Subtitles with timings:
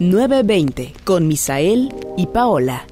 [0.00, 2.86] 920 con Misael y Paola.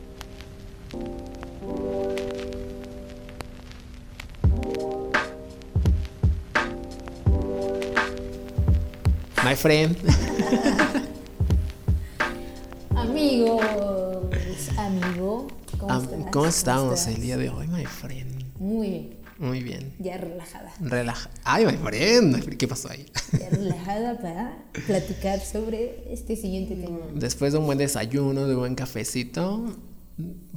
[9.45, 9.97] My friend.
[12.97, 13.63] Amigos,
[14.77, 15.47] amigo,
[15.79, 16.27] ¿cómo Am- estás?
[16.33, 17.15] ¿Cómo estamos estás?
[17.15, 18.45] el día de hoy, my friend?
[18.59, 19.95] Muy bien, Muy bien.
[20.01, 20.73] ya relajada.
[20.81, 21.31] Relaja.
[21.45, 22.57] Ay, my friend.
[22.57, 23.07] ¿Qué pasó ahí?
[24.17, 26.99] Para platicar sobre este siguiente tema.
[27.15, 29.77] Después de un buen desayuno, de un buen cafecito,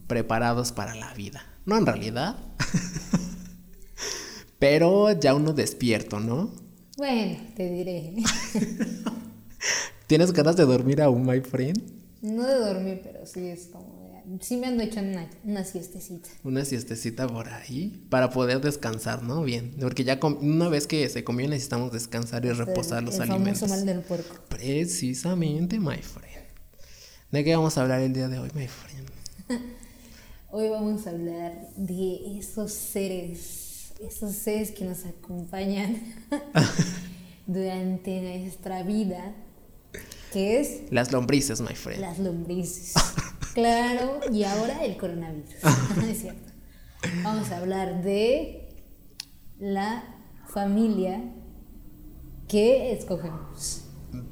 [0.07, 1.43] preparados para la vida.
[1.65, 2.37] No en realidad.
[4.59, 6.51] Pero ya uno despierto, ¿no?
[6.97, 8.15] Bueno, te diré.
[10.07, 11.81] ¿Tienes ganas de dormir aún, my friend?
[12.21, 13.90] No de dormir, pero sí es como.
[14.39, 16.29] Sí me ando echando una, una siestecita.
[16.43, 19.43] Una siestecita por ahí para poder descansar, ¿no?
[19.43, 19.75] Bien.
[19.79, 23.67] Porque ya una vez que se comió necesitamos descansar y reposar los el alimentos.
[23.69, 24.35] mal del puerco.
[24.49, 26.31] Precisamente, my friend.
[27.31, 29.09] ¿De qué vamos a hablar el día de hoy, my friend?
[30.53, 36.01] Hoy vamos a hablar de esos seres, esos seres que nos acompañan
[37.47, 39.33] durante nuestra vida,
[40.33, 42.01] que es Las lombrices, my friend.
[42.01, 42.93] las lombrices.
[43.53, 45.53] Claro, y ahora el coronavirus.
[46.09, 46.51] es cierto.
[47.23, 48.69] Vamos a hablar de
[49.59, 50.03] la
[50.47, 51.21] familia
[52.47, 53.85] que escogemos.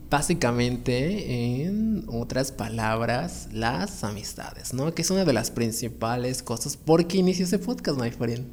[0.09, 4.93] Básicamente, en otras palabras, las amistades, ¿no?
[4.93, 8.47] Que es una de las principales cosas por qué inició ese podcast, my friend.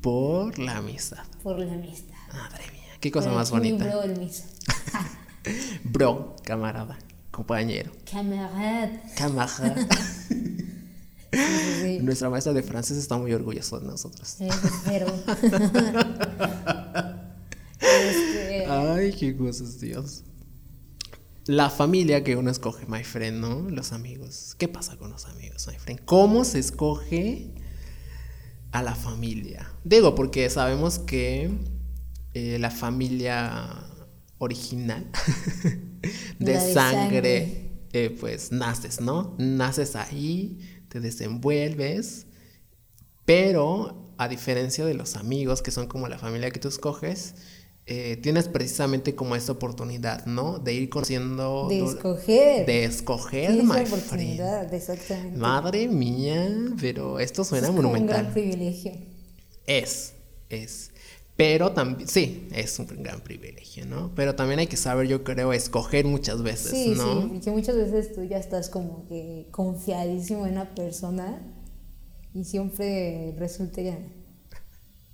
[0.00, 1.24] Por la amistad.
[1.42, 2.16] Por la amistad.
[2.32, 3.84] Madre mía, qué cosa Por más bonita.
[3.84, 4.30] bro, el.
[5.84, 6.98] Bro, camarada,
[7.30, 8.90] compañero, Camarada.
[9.16, 9.76] camarada.
[11.32, 12.00] Sí.
[12.02, 14.36] Nuestra maestra de francés está muy orgullosa de nosotros.
[14.40, 15.06] Espero.
[17.80, 20.22] Este, Ay, qué cosas, Dios.
[21.46, 23.70] La familia que uno escoge, my friend, ¿no?
[23.70, 24.54] Los amigos.
[24.58, 26.00] ¿Qué pasa con los amigos, my friend?
[26.04, 27.50] ¿Cómo se escoge
[28.72, 29.70] a la familia?
[29.84, 31.50] Digo, porque sabemos que
[32.34, 33.84] eh, la familia
[34.38, 35.06] original
[36.38, 37.70] de, sangre, sangre.
[37.92, 39.34] eh, pues naces, ¿no?
[39.38, 42.26] Naces ahí, te desenvuelves,
[43.24, 47.34] pero a diferencia de los amigos, que son como la familia que tú escoges,
[47.86, 50.58] eh, tienes precisamente como esta oportunidad, ¿no?
[50.58, 51.66] De ir conociendo...
[51.68, 52.66] de escoger.
[52.66, 55.36] De escoger, Sí, my oportunidad, exactamente.
[55.38, 56.48] Madre mía,
[56.80, 58.22] pero esto suena es como un monumental.
[58.22, 58.92] gran privilegio.
[59.66, 60.12] Es,
[60.48, 60.90] es.
[61.40, 64.12] Pero también, sí, es un gran privilegio, ¿no?
[64.14, 67.22] Pero también hay que saber, yo creo, escoger muchas veces, Sí, ¿no?
[67.22, 71.40] sí, porque muchas veces tú ya estás como que confiadísimo en una persona
[72.34, 73.98] y siempre resulta ya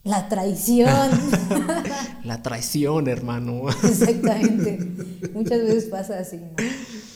[0.02, 1.10] la traición.
[2.24, 3.68] La traición, hermano.
[3.84, 4.78] Exactamente.
[5.32, 6.50] Muchas veces pasa así, ¿no?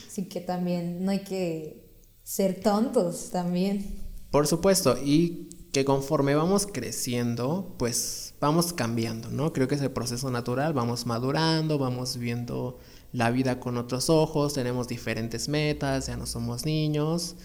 [0.06, 1.90] Así que también no hay que
[2.22, 3.84] ser tontos también.
[4.30, 9.52] Por supuesto, y que conforme vamos creciendo, pues vamos cambiando, ¿no?
[9.52, 12.78] Creo que es el proceso natural, vamos madurando, vamos viendo
[13.12, 17.36] la vida con otros ojos, tenemos diferentes metas, ya no somos niños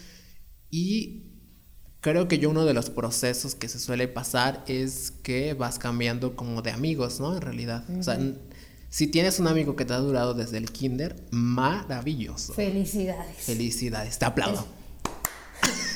[0.72, 1.23] y
[2.01, 6.35] creo que yo uno de los procesos que se suele pasar es que vas cambiando
[6.35, 7.35] como de amigos, ¿no?
[7.35, 8.19] En realidad, o sea,
[8.89, 12.53] si tienes un amigo que te ha durado desde el kinder, maravilloso.
[12.53, 13.38] Felicidades.
[13.38, 14.66] Felicidades, te aplaudo.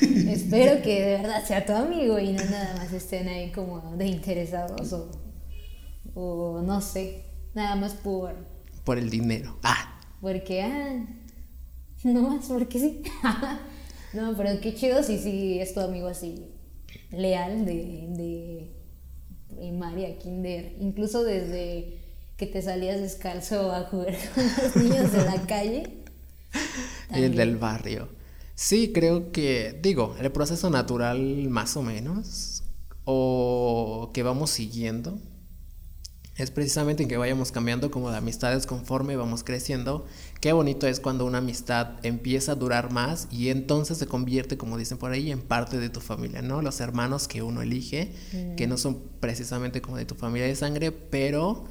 [0.28, 4.06] Espero que de verdad sea tu amigo y no nada más estén ahí como de
[4.06, 5.10] interesados o,
[6.14, 8.34] o no sé, nada más por
[8.84, 9.58] Por el dinero.
[9.62, 11.06] Ah, porque ah,
[12.04, 13.02] no más porque sí.
[14.12, 16.46] no, pero qué chido si sí es tu amigo así
[17.10, 18.76] leal de, de
[19.56, 21.98] primaria, kinder, incluso desde
[22.36, 26.02] que te salías descalzo a jugar con los niños de la calle.
[27.12, 28.08] el del barrio.
[28.62, 32.62] Sí, creo que, digo, el proceso natural más o menos,
[33.06, 35.18] o que vamos siguiendo,
[36.36, 40.04] es precisamente en que vayamos cambiando como de amistades conforme vamos creciendo.
[40.42, 44.76] Qué bonito es cuando una amistad empieza a durar más y entonces se convierte, como
[44.76, 46.60] dicen por ahí, en parte de tu familia, ¿no?
[46.60, 48.12] Los hermanos que uno elige,
[48.58, 51.64] que no son precisamente como de tu familia de sangre, pero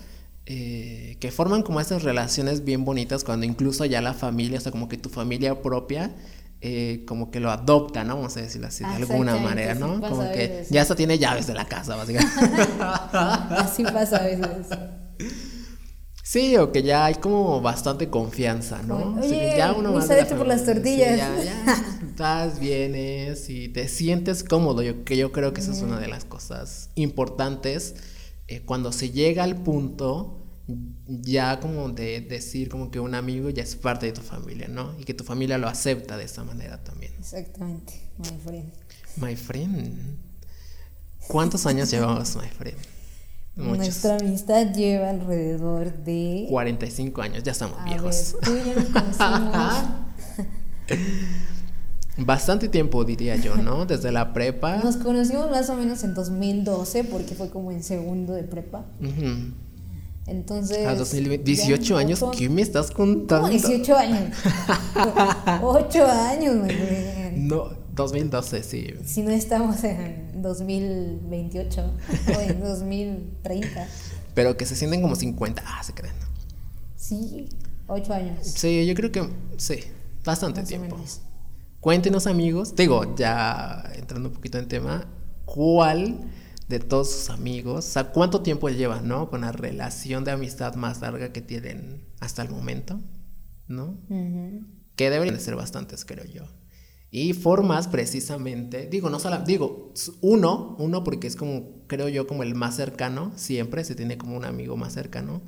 [0.47, 4.71] eh, que forman como esas relaciones bien bonitas cuando incluso ya la familia, o sea,
[4.71, 6.15] como que tu familia propia,
[6.61, 8.17] eh, como que lo adopta, ¿no?
[8.17, 10.01] Vamos a decirlo así, de alguna manera, ¿no?
[10.01, 12.35] Como que ya hasta tiene llaves de la casa, básicamente.
[13.11, 14.67] Así pasa a veces.
[16.23, 19.15] Sí, o que ya hay como bastante confianza, ¿no?
[19.15, 21.17] Oye, O sea, ya uno Luisa, más de la vete por las familia, sí, tortillas.
[21.17, 21.85] ya, ya,
[22.17, 24.83] vas, vienes y te sientes cómodo.
[24.83, 27.95] Yo, que yo creo que esa es una de las cosas importantes
[28.47, 30.38] eh, cuando se llega al punto
[31.07, 34.98] ya como de decir como que un amigo ya es parte de tu familia, ¿no?
[35.00, 37.13] Y que tu familia lo acepta de esa manera también.
[37.19, 38.71] Exactamente, my friend.
[39.18, 40.18] My friend.
[41.27, 42.77] ¿Cuántos años llevamos, my friend?
[43.56, 48.36] Nuestra amistad lleva alrededor de 45 años, ya estamos viejos.
[48.42, 48.51] tú.
[52.18, 53.86] Bastante tiempo, diría yo, ¿no?
[53.86, 54.77] Desde la prepa.
[54.77, 58.86] Nos conocimos más o menos en 2012, porque fue como en segundo de prepa.
[60.30, 60.86] Entonces.
[60.86, 63.48] A 18 años, ¿qué me estás contando?
[63.48, 64.38] No, 18 años.
[65.62, 68.94] 8 años, me No, 2012, sí.
[69.06, 71.94] Si no estamos en 2028
[72.28, 73.88] o en 2030.
[74.34, 75.64] Pero que se sienten como 50.
[75.66, 76.14] Ah, se creen.
[76.96, 77.50] Sí,
[77.88, 78.38] 8 años.
[78.42, 79.28] Sí, yo creo que
[79.58, 79.80] sí,
[80.24, 80.98] bastante tiempo.
[81.80, 82.76] Cuéntenos, amigos.
[82.76, 85.08] Digo, ya entrando un poquito en tema,
[85.46, 86.20] ¿cuál
[86.69, 89.30] de todos sus amigos, o sea, cuánto tiempo llevan, ¿no?
[89.30, 93.01] Con la relación de amistad más larga que tienen hasta el momento,
[93.68, 93.98] ¿no?
[94.95, 96.44] Que deberían de ser bastantes, creo yo.
[97.12, 102.44] Y formas precisamente, digo, no solo, digo, uno, uno porque es como, creo yo, como
[102.44, 105.42] el más cercano, siempre se tiene como un amigo más cercano,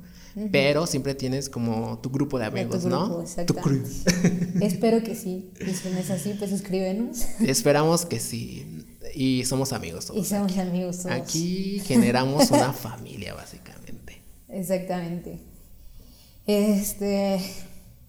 [0.50, 3.24] pero siempre tienes como tu grupo de amigos, ¿no?
[3.46, 3.86] Tu grupo.
[4.60, 7.20] Espero que sí, y si no es así, pues escríbenos.
[7.38, 10.20] Esperamos que sí, y somos amigos todos.
[10.20, 11.12] Y somos amigos todos.
[11.12, 14.22] Aquí generamos una familia, básicamente.
[14.48, 15.40] Exactamente.
[16.46, 17.40] Este,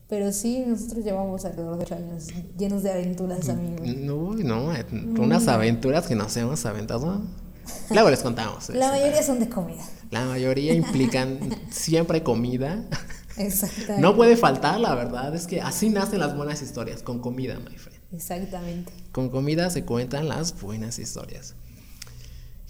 [0.09, 2.27] pero sí, nosotros llevamos alrededor de ocho años
[2.57, 3.87] llenos de aventuras, amigos.
[3.87, 4.73] No, no,
[5.21, 7.21] unas aventuras que nos hemos aventado.
[7.89, 8.69] Luego les contamos.
[8.69, 9.83] La mayoría son de comida.
[10.11, 11.39] La mayoría implican
[11.71, 12.83] siempre comida.
[13.37, 14.01] Exactamente.
[14.01, 17.75] No puede faltar, la verdad, es que así nacen las buenas historias, con comida, my
[17.75, 18.02] friend.
[18.13, 18.93] Exactamente.
[19.11, 21.55] Con comida se cuentan las buenas historias.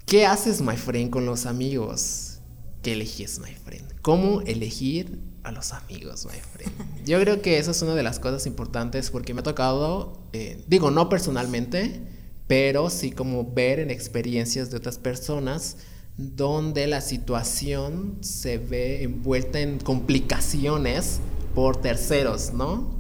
[0.06, 2.40] ¿Qué haces, my friend, con los amigos
[2.82, 3.86] que eliges, my friend?
[4.02, 6.72] ¿Cómo elegir a los amigos, my friend.
[7.06, 10.64] Yo creo que esa es una de las cosas importantes porque me ha tocado, eh,
[10.68, 12.02] digo, no personalmente,
[12.48, 15.78] pero sí como ver en experiencias de otras personas
[16.18, 21.20] donde la situación se ve envuelta en complicaciones
[21.56, 23.00] por terceros, ¿no?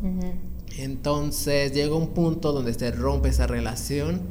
[0.77, 4.21] Entonces llega un punto donde se rompe esa relación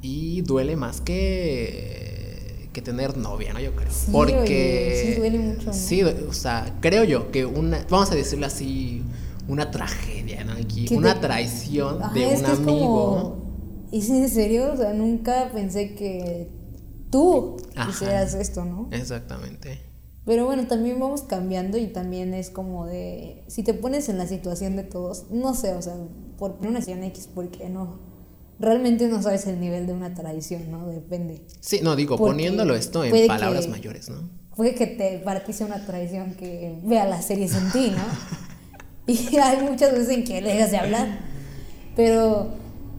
[0.00, 2.04] y duele más que
[2.74, 3.60] que tener novia, ¿no?
[3.60, 3.90] Yo creo.
[3.90, 5.02] Sí, Porque.
[5.06, 5.72] sí, duele mucho.
[5.72, 7.86] Sí, o sea, creo yo que una.
[7.88, 9.02] Vamos a decirlo así.
[9.46, 10.52] Una tragedia, ¿no?
[10.52, 10.86] Aquí.
[10.94, 13.38] Una traición de un amigo.
[13.92, 14.72] ¿Es en serio?
[14.72, 16.50] O sea, nunca pensé que
[17.10, 17.56] tú
[17.88, 18.88] hicieras esto, ¿no?
[18.90, 19.93] Exactamente.
[20.24, 23.44] Pero bueno, también vamos cambiando y también es como de.
[23.46, 25.94] Si te pones en la situación de todos, no sé, o sea,
[26.38, 28.14] por una situación X, porque no
[28.58, 30.86] realmente no sabes el nivel de una traición, ¿no?
[30.86, 31.42] Depende.
[31.60, 34.28] Sí, no, digo, poniéndolo esto en palabras mayores, ¿no?
[34.56, 38.04] Puede que te, para ti sea una traición que vea las series en ti, ¿no?
[39.12, 41.18] y hay muchas veces en que le dejas de hablar.
[41.96, 42.48] Pero,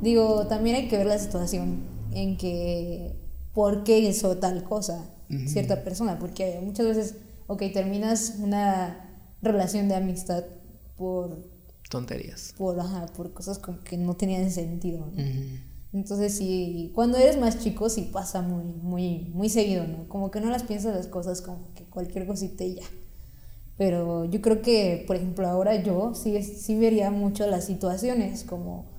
[0.01, 1.80] digo, también hay que ver la situación
[2.13, 3.16] en que,
[3.54, 5.15] ¿por qué hizo tal cosa
[5.48, 6.19] cierta persona?
[6.19, 7.16] Porque muchas veces,
[7.48, 10.44] ok, terminas una relación de amistad
[10.98, 11.38] por
[11.89, 12.54] tonterías.
[12.57, 12.77] Por,
[13.16, 15.12] por cosas como que no tenían sentido.
[15.94, 20.10] Entonces sí, cuando eres más chico sí pasa muy, muy, muy seguido, ¿no?
[20.10, 22.83] Como que no las piensas las cosas como que cualquier cosita y ya.
[23.78, 28.94] Pero yo creo que, por ejemplo, ahora yo sí, sí vería mucho las situaciones como...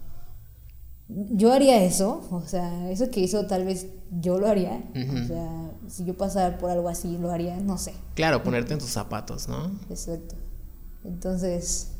[1.09, 5.71] Yo haría eso, o sea, eso que hizo tal vez yo lo haría, o sea,
[5.89, 7.95] si yo pasara por algo así lo haría, no sé.
[8.15, 9.71] Claro, ponerte en tus zapatos, ¿no?
[9.89, 10.35] Exacto.
[11.05, 11.93] Entonces,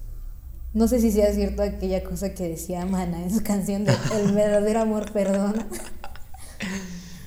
[0.75, 4.33] no sé si sea cierto aquella cosa que decía Mana en su canción de El
[4.35, 5.67] verdadero amor perdona.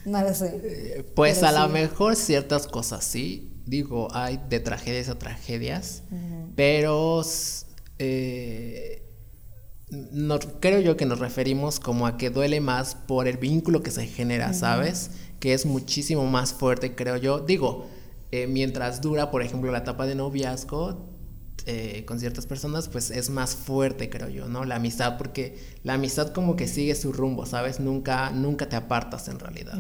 [0.05, 0.59] no lo sé.
[0.63, 3.51] Eh, pues a lo mejor ciertas cosas sí.
[3.65, 6.03] Digo, hay de tragedias a tragedias.
[6.55, 7.24] Pero
[8.00, 9.08] eh,
[9.91, 13.91] no, creo yo que nos referimos como a que duele más por el vínculo que
[13.91, 15.12] se genera, ¿sabes?
[15.39, 17.39] Que es muchísimo más fuerte, creo yo.
[17.39, 17.88] Digo,
[18.31, 21.10] eh, mientras dura, por ejemplo, la etapa de noviazgo,
[21.65, 24.63] eh, con ciertas personas, pues es más fuerte, creo yo, ¿no?
[24.65, 27.79] La amistad, porque la amistad como que sigue su rumbo, ¿sabes?
[27.79, 29.77] Nunca, nunca te apartas en realidad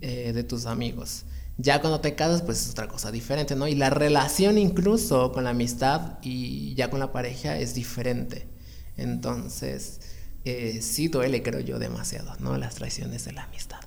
[0.00, 1.24] eh, de tus amigos.
[1.56, 3.66] Ya cuando te casas, pues es otra cosa diferente, ¿no?
[3.66, 8.57] Y la relación incluso con la amistad y ya con la pareja es diferente.
[8.98, 10.00] Entonces,
[10.44, 12.56] eh, sí duele, creo yo, demasiado, ¿no?
[12.58, 13.78] Las traiciones de la amistad.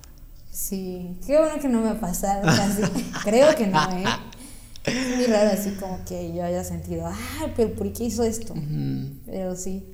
[0.50, 2.82] Sí, qué bueno que no me ha pasado casi.
[3.24, 4.04] creo que no, ¿eh?
[4.84, 8.54] Es muy raro así como que yo haya sentido, ay, pero ¿por qué hizo esto?
[9.26, 9.84] Pero sí,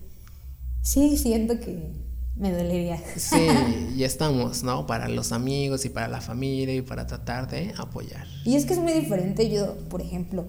[0.82, 1.92] sí siento que
[2.36, 2.98] me dolería.
[3.16, 3.48] Sí,
[3.96, 4.86] y estamos, ¿no?
[4.86, 8.26] Para los amigos y para la familia y para tratar de apoyar.
[8.44, 10.46] Y es que es muy diferente yo, por ejemplo,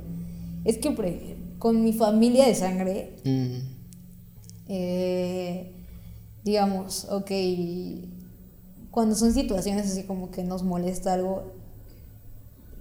[0.63, 3.17] Es que con mi familia de sangre,
[4.69, 5.73] eh,
[6.43, 7.31] digamos, ok,
[8.91, 11.51] cuando son situaciones así como que nos molesta algo,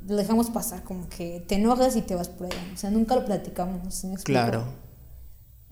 [0.07, 2.73] lo dejamos pasar, como que te enojas y te vas por ahí.
[2.73, 3.95] O sea, nunca lo platicamos.
[3.95, 4.65] ¿sí me claro.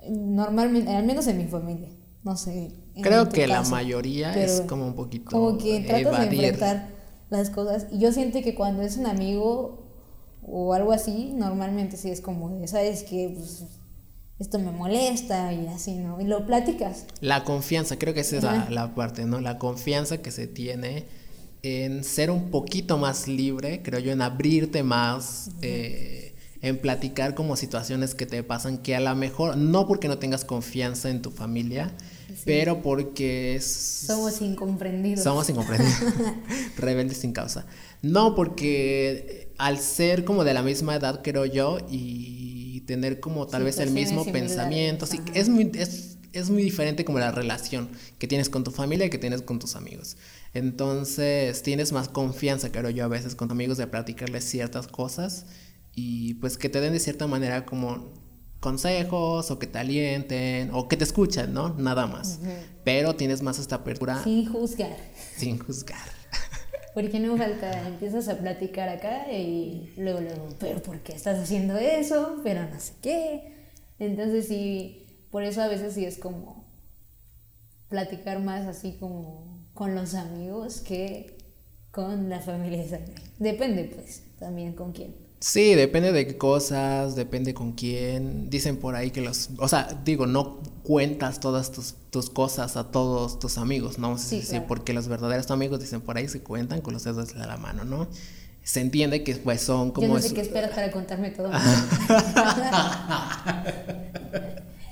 [0.09, 1.91] Normalmente, al menos en mi familia,
[2.23, 2.73] no sé.
[3.03, 6.45] Creo que la mayoría es como un poquito Como que tratas de evadir.
[6.45, 6.89] enfrentar
[7.29, 7.87] las cosas.
[7.91, 9.85] Y yo siento que cuando es un amigo
[10.43, 13.65] o algo así, normalmente sí es como, de, ¿sabes que Pues
[14.39, 16.21] esto me molesta y así, ¿no?
[16.21, 17.05] Y lo platicas.
[17.21, 19.41] La confianza, creo que esa es la, la parte, ¿no?
[19.41, 21.05] La confianza que se tiene
[21.63, 27.57] en ser un poquito más libre, creo yo, en abrirte más, eh, en platicar como
[27.57, 31.31] situaciones que te pasan, que a lo mejor, no porque no tengas confianza en tu
[31.31, 31.93] familia,
[32.45, 33.65] pero porque es...
[34.07, 35.25] Somos incomprendidos.
[35.25, 35.99] Somos incomprendidos.
[36.77, 37.67] Rebeldes sin causa.
[38.03, 43.65] No, porque al ser como de la misma edad, creo yo, y tener como tal
[43.65, 45.33] vez el mismo pensamiento, sí, ajá.
[45.35, 47.89] es muy, es, es muy diferente como la relación
[48.19, 50.17] que tienes con tu familia y que tienes con tus amigos.
[50.55, 55.47] Entonces tienes más confianza, creo yo, a veces con amigos de platicarles ciertas cosas
[55.95, 58.13] y pues que te den de cierta manera como
[58.61, 61.75] consejos o que te alienten o que te escuchen, ¿no?
[61.79, 62.39] Nada más.
[62.85, 64.97] Pero tienes más esta apertura Sin juzgar.
[65.37, 66.16] sin juzgar.
[66.97, 71.77] Porque no falta, empiezas a platicar acá y luego, luego, pero ¿por qué estás haciendo
[71.77, 72.41] eso?
[72.43, 73.53] Pero no sé qué.
[73.99, 76.65] Entonces sí, por eso a veces sí es como
[77.91, 81.37] platicar más así como con los amigos que
[81.91, 83.15] con la familia de sangre.
[83.39, 85.26] Depende pues también con quién.
[85.39, 88.49] Sí, depende de qué cosas, depende con quién.
[88.49, 92.91] Dicen por ahí que los, o sea, digo, no cuentas todas tus, tus cosas a
[92.91, 94.17] todos tus amigos, ¿no?
[94.19, 94.65] Sí, Sí, claro.
[94.67, 97.85] porque los verdaderos amigos dicen por ahí se cuentan con los dedos de la mano,
[97.85, 98.09] ¿no?
[98.63, 101.51] Se entiende que pues son como Yo no sé qué esperas para contarme todo.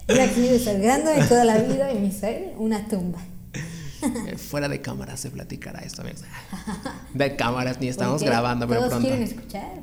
[0.07, 3.19] Yo aquí desargando de toda la vida y Misael una tumba.
[4.27, 6.23] eh, fuera de cámara se platicará esto, amigos.
[7.15, 9.09] De cámaras ni estamos Porque grabando, pero todos pronto.
[9.09, 9.83] quieren escuchar.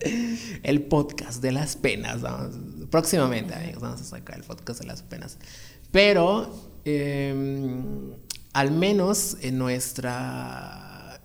[0.62, 2.20] El podcast de las penas.
[2.22, 2.56] vamos.
[2.90, 5.38] Próximamente, amigos, vamos a sacar el podcast de las penas.
[5.92, 7.34] Pero, eh,
[8.52, 11.20] al menos en nuestra.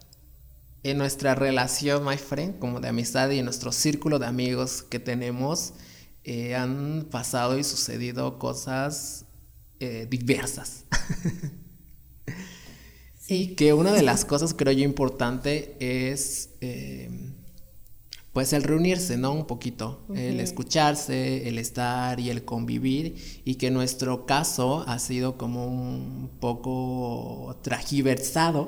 [0.84, 5.00] En nuestra relación, my friend, como de amistad y en nuestro círculo de amigos que
[5.00, 5.74] tenemos,
[6.24, 9.25] eh, han pasado y sucedido cosas
[9.80, 10.86] eh, diversas.
[13.28, 17.10] Y que una de las cosas creo yo importante es eh,
[18.34, 19.32] pues el reunirse, ¿no?
[19.32, 25.38] Un poquito, el escucharse, el estar y el convivir y que nuestro caso ha sido
[25.38, 28.68] como un poco tragiversado,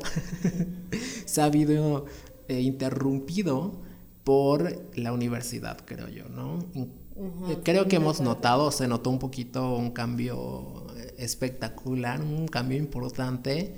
[1.26, 2.06] se ha habido
[2.48, 3.74] eh, interrumpido
[4.24, 6.66] por la universidad, creo yo, ¿no?
[7.64, 10.87] Creo que hemos notado, se notó un poquito un cambio
[11.18, 13.76] espectacular, un cambio importante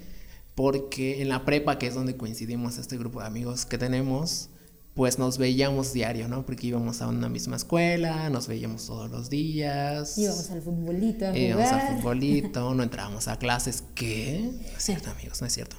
[0.59, 4.49] porque en la prepa, que es donde coincidimos este grupo de amigos que tenemos,
[4.93, 6.45] pues nos veíamos diario, ¿no?
[6.45, 10.17] Porque íbamos a una misma escuela, nos veíamos todos los días.
[10.17, 11.85] Íbamos al futbolito a íbamos jugar.
[11.85, 13.85] al futbolito, no entrábamos a clases.
[13.95, 14.51] ¿Qué?
[14.51, 15.77] No es cierto, amigos, no es cierto.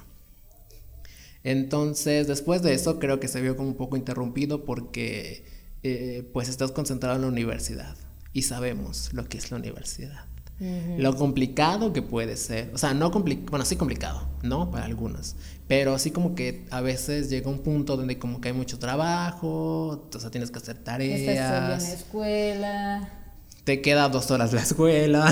[1.43, 5.45] Entonces, después de eso, creo que se vio como un poco interrumpido porque,
[5.83, 7.95] eh, pues, estás concentrado en la universidad
[8.33, 10.30] y sabemos lo que es la universidad.
[10.97, 14.69] Lo complicado que puede ser, o sea, no complicado, bueno, sí complicado, ¿no?
[14.69, 15.35] Para algunos,
[15.67, 20.07] pero así como que a veces llega un punto donde como que hay mucho trabajo,
[20.13, 23.09] o sea, tienes que hacer Estás solo en la tareas, escuela.
[23.63, 25.31] te queda dos horas la escuela,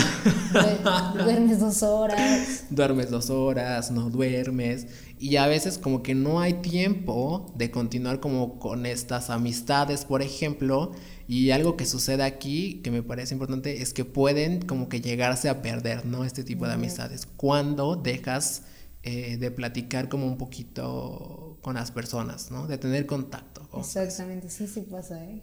[0.53, 2.63] du- Duermes dos horas.
[2.69, 4.88] duermes dos horas, no duermes,
[5.19, 10.21] y a veces como que no hay tiempo de continuar como con estas amistades, por
[10.21, 10.91] ejemplo,
[11.29, 15.48] y algo que sucede aquí que me parece importante es que pueden como que llegarse
[15.50, 16.25] a perder, ¿no?
[16.25, 18.63] Este tipo de amistades, cuando dejas
[19.03, 22.67] eh, de platicar como un poquito con las personas, ¿no?
[22.67, 23.62] De tener contacto.
[23.69, 25.41] con- Exactamente, sí, sí pasa, ¿eh?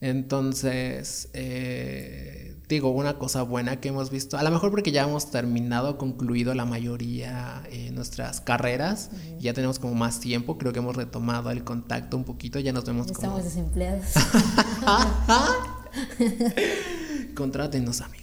[0.00, 5.30] Entonces, eh, digo, una cosa buena que hemos visto, a lo mejor porque ya hemos
[5.30, 10.96] terminado, concluido la mayoría de nuestras carreras, ya tenemos como más tiempo, creo que hemos
[10.96, 13.18] retomado el contacto un poquito, ya nos vemos como...
[13.18, 14.06] Estamos desempleados.
[17.36, 18.22] Contrátenos, amigos.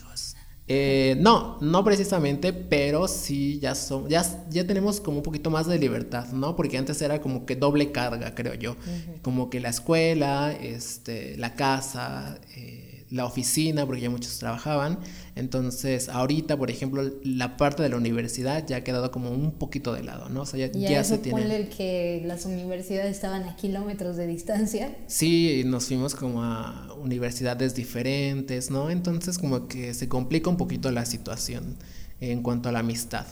[0.72, 5.66] Eh, no, no precisamente, pero sí ya son, ya, ya tenemos como un poquito más
[5.66, 6.56] de libertad, ¿no?
[6.56, 8.76] Porque antes era como que doble carga, creo yo.
[9.24, 15.00] Como que la escuela, este, la casa, eh, la oficina, porque ya muchos trabajaban.
[15.36, 19.94] Entonces, ahorita, por ejemplo, la parte de la universidad ya ha quedado como un poquito
[19.94, 20.42] de lado, ¿no?
[20.42, 21.70] O sea, ya, ya se tiene.
[21.70, 24.96] que las universidades estaban a kilómetros de distancia.
[25.08, 28.90] Sí, nos fuimos como a universidades diferentes, ¿no?
[28.90, 31.78] Entonces, como que se complica un poquito la situación
[32.20, 33.26] en cuanto a la amistad.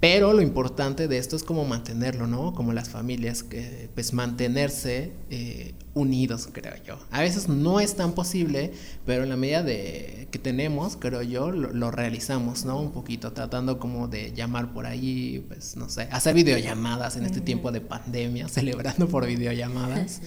[0.00, 2.54] Pero lo importante de esto es como mantenerlo, ¿no?
[2.54, 6.98] Como las familias, que pues mantenerse eh, unidos, creo yo.
[7.10, 8.72] A veces no es tan posible,
[9.04, 12.80] pero en la medida de que tenemos, creo yo, lo, realizamos, ¿no?
[12.80, 17.40] Un poquito, tratando como de llamar por ahí, pues no sé, hacer videollamadas en este
[17.40, 20.22] tiempo de pandemia, celebrando por videollamadas.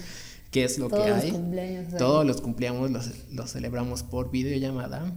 [0.50, 1.30] que es lo que hay.
[1.30, 5.10] Los Todos los cumpleaños los, los celebramos por videollamada.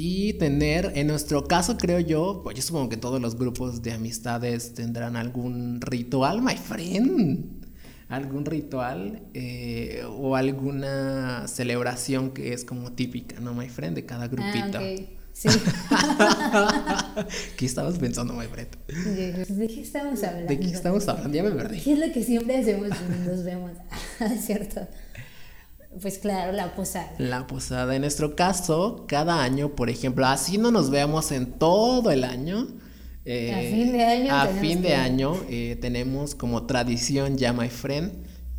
[0.00, 3.90] Y tener, en nuestro caso creo yo, pues yo supongo que todos los grupos de
[3.90, 7.66] amistades tendrán algún ritual, my friend.
[8.08, 13.96] Algún ritual eh, o alguna celebración que es como típica, ¿no, my friend?
[13.96, 14.78] De cada ah, grupito.
[15.32, 15.48] Sí.
[17.56, 18.68] ¿Qué estabas pensando, my friend?
[18.86, 20.48] ¿De qué estamos hablando?
[20.48, 21.36] ¿De qué estamos hablando?
[21.36, 21.80] Ya me perdí.
[21.80, 23.72] ¿Qué es lo que siempre hacemos cuando nos vemos?
[24.20, 24.86] es cierto.
[26.00, 27.12] Pues claro, la posada.
[27.18, 27.94] La posada.
[27.94, 32.68] En nuestro caso, cada año, por ejemplo, así no nos veamos en todo el año.
[33.24, 34.34] Eh, a fin de año.
[34.34, 38.12] A fin de año eh, tenemos como tradición ya, my friend,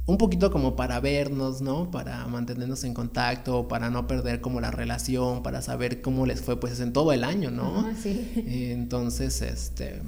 [0.05, 1.91] un poquito como para vernos, ¿no?
[1.91, 6.60] Para mantenernos en contacto, para no perder como la relación, para saber cómo les fue
[6.60, 7.88] pues en todo el año, ¿no?
[8.01, 8.31] sí.
[8.72, 10.01] entonces, este,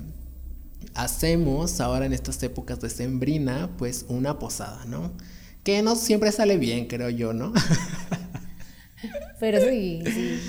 [0.95, 5.11] hacemos ahora en estas épocas de sembrina pues una posada, ¿no?
[5.63, 7.53] Que no siempre sale bien, creo yo, ¿no?
[9.39, 10.03] Pero sí,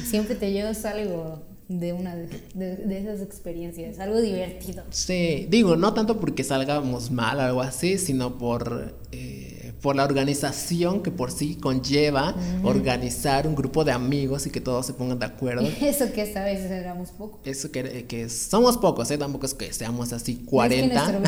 [0.04, 4.84] siempre te llevas algo de una de, esas experiencias, algo divertido.
[4.90, 10.04] Sí, digo, no tanto porque salgamos mal o algo así, sino por, eh, por la
[10.04, 15.18] organización que por sí conlleva organizar un grupo de amigos y que todos se pongan
[15.18, 15.66] de acuerdo.
[15.80, 17.40] Eso que esta vez éramos pocos.
[17.44, 19.18] Eso que, que somos pocos, ¿eh?
[19.18, 21.20] tampoco es que seamos así 40,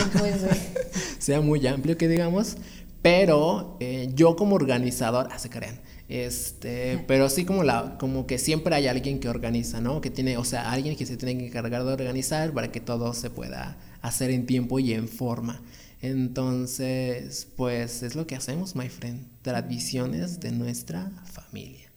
[1.19, 2.57] sea muy amplio que digamos,
[3.05, 8.39] pero eh, yo como organizador, ah, se crean, este, pero sí como la, como que
[8.39, 10.01] siempre hay alguien que organiza, ¿no?
[10.01, 13.13] Que tiene, o sea, alguien que se tiene que encargar de organizar para que todo
[13.13, 15.61] se pueda hacer en tiempo y en forma.
[16.01, 21.91] Entonces, pues es lo que hacemos, my friend, tradiciones de nuestra familia.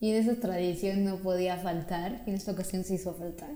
[0.00, 3.50] Y de esa tradición no podía faltar, en esta ocasión se hizo faltar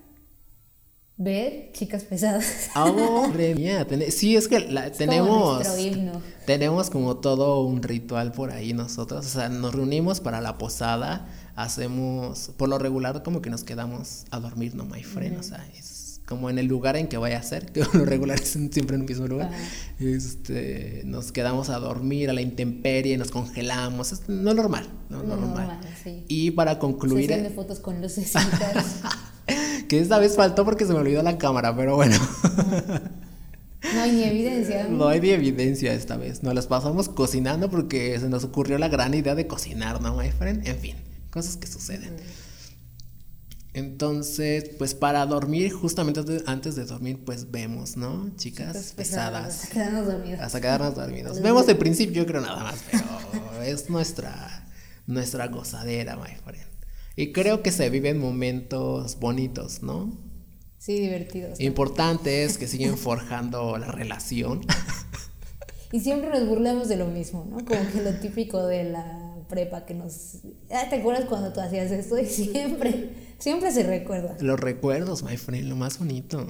[1.23, 2.71] ver chicas pesadas.
[2.75, 3.87] Oh, mía.
[4.11, 4.61] Sí, es que
[4.97, 5.67] tenemos.
[6.47, 9.25] Tenemos como todo un ritual por ahí nosotros.
[9.25, 11.29] O sea, nos reunimos para la posada.
[11.55, 12.51] Hacemos.
[12.57, 15.39] Por lo regular, como que nos quedamos a dormir, no, my friend.
[15.39, 17.67] O sea, es como en el lugar en que vaya a ser.
[17.73, 19.51] Que lo regular es siempre en el mismo lugar.
[20.01, 21.03] Este.
[21.05, 24.13] Nos quedamos a dormir a la intemperie, nos congelamos.
[24.13, 24.89] Es no normal.
[25.09, 25.79] No, normal.
[26.29, 27.53] Y para concluir.
[27.55, 29.03] Fotos con lucecitas.
[29.93, 32.17] que esta vez faltó porque se me olvidó la cámara, pero bueno.
[33.95, 34.89] No hay ni evidencia.
[34.89, 36.43] No hay ni evidencia esta vez.
[36.43, 40.31] Nos las pasamos cocinando porque se nos ocurrió la gran idea de cocinar, ¿no, my
[40.31, 40.67] friend?
[40.67, 40.97] En fin,
[41.31, 42.17] cosas que suceden.
[43.75, 48.31] Entonces, pues para dormir, justamente antes de dormir, pues vemos, ¿no?
[48.37, 49.65] Chicas pesadas.
[49.65, 50.41] Hasta quedarnos dormidos.
[50.41, 51.43] Hasta quedarnos dormidos.
[51.43, 54.71] Vemos el principio, yo creo nada más, pero es nuestra,
[55.07, 56.72] nuestra gozadera, my friend.
[57.16, 60.12] Y creo que se viven momentos bonitos, ¿no?
[60.79, 61.61] Sí, divertidos.
[61.61, 64.62] Importante es que siguen forjando la relación.
[65.92, 67.62] Y siempre nos burlamos de lo mismo, ¿no?
[67.66, 70.38] Como que lo típico de la prepa que nos...
[70.70, 72.18] Ah, ¿Te acuerdas cuando tú hacías esto?
[72.18, 74.35] Y siempre, siempre se recuerda.
[74.40, 76.46] Los recuerdos, my friend, lo más bonito.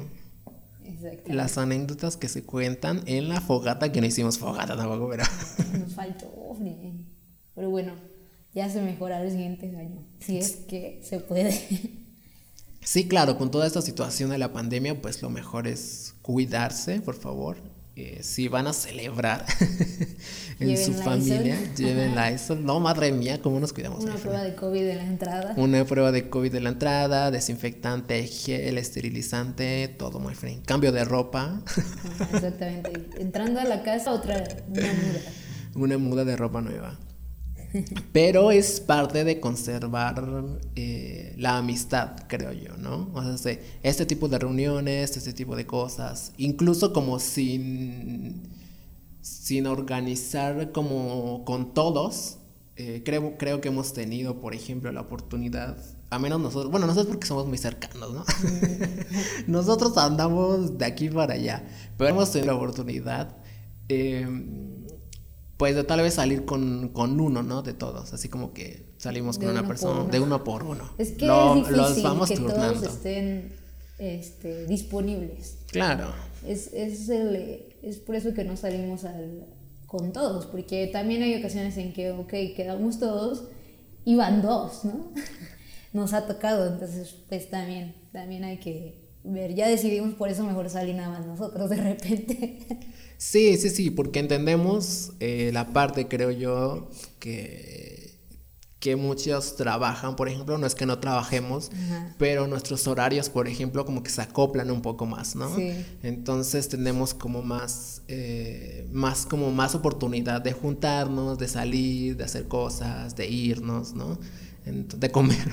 [0.84, 1.32] Exacto.
[1.32, 5.24] Las anécdotas que se cuentan en la fogata, que no hicimos fogata tampoco, pero...
[5.76, 6.56] Nos faltó,
[7.54, 7.94] pero bueno,
[8.54, 11.52] ya se mejora el siguiente año, si es que se puede.
[12.84, 17.14] Sí, claro, con toda esta situación de la pandemia, pues lo mejor es cuidarse, por
[17.14, 17.56] favor.
[17.94, 19.44] Eh, si van a celebrar
[20.58, 22.56] en su familia, llévenla eso.
[22.56, 24.02] No, madre mía, ¿cómo nos cuidamos?
[24.02, 25.54] Una prueba de COVID de la entrada.
[25.58, 30.64] Una prueba de COVID de la entrada, desinfectante, gel, esterilizante, todo muy friend.
[30.64, 31.62] Cambio de ropa.
[32.32, 32.92] exactamente.
[33.20, 35.20] Entrando a la casa, otra, una muda.
[35.74, 36.98] Una muda de ropa nueva.
[38.12, 40.44] Pero es parte de conservar
[40.76, 43.10] eh, la amistad, creo yo, ¿no?
[43.14, 48.42] O sea, este tipo de reuniones, este tipo de cosas, incluso como sin,
[49.20, 52.38] sin organizar como con todos,
[52.76, 55.76] eh, creo, creo que hemos tenido, por ejemplo, la oportunidad,
[56.10, 58.24] a menos nosotros, bueno, nosotros porque somos muy cercanos, ¿no?
[59.46, 61.64] nosotros andamos de aquí para allá,
[61.96, 63.36] pero hemos tenido la oportunidad.
[63.88, 64.26] Eh,
[65.56, 67.62] pues de tal vez salir con, con uno, ¿no?
[67.62, 70.10] De todos, así como que salimos con una persona, uno.
[70.10, 70.90] de uno por uno.
[70.98, 72.86] Es que Lo- es los vamos que todos turnando.
[72.88, 73.52] estén
[73.98, 75.58] este, disponibles.
[75.70, 76.12] Claro,
[76.46, 79.46] Es, es, el- es por eso que no salimos al-
[79.86, 83.44] con todos, porque también hay ocasiones en que, ok, quedamos todos
[84.04, 85.12] y van dos, ¿no?
[85.92, 89.54] Nos ha tocado, entonces pues también, también hay que ver.
[89.54, 92.58] Ya decidimos por eso mejor salir nada más nosotros de repente.
[93.24, 98.18] Sí, sí, sí, porque entendemos eh, la parte, creo yo, que,
[98.80, 102.16] que muchos trabajan, por ejemplo, no es que no trabajemos, Ajá.
[102.18, 105.54] pero nuestros horarios, por ejemplo, como que se acoplan un poco más, ¿no?
[105.54, 105.72] Sí.
[106.02, 112.48] Entonces tenemos como más, eh, más como más oportunidad de juntarnos, de salir, de hacer
[112.48, 114.18] cosas, de irnos, ¿no?
[114.64, 115.48] De comer.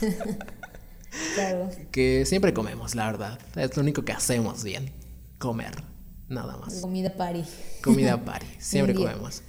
[1.34, 1.68] claro.
[1.90, 3.40] que siempre comemos, la verdad.
[3.56, 4.92] Es lo único que hacemos bien,
[5.40, 5.91] comer,
[6.32, 6.74] nada más.
[6.80, 7.44] Comida party.
[7.82, 9.42] Comida party, siempre comemos.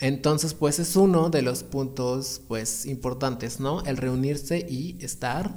[0.00, 3.82] Entonces, pues es uno de los puntos, pues, importantes, ¿no?
[3.84, 5.50] El reunirse y estar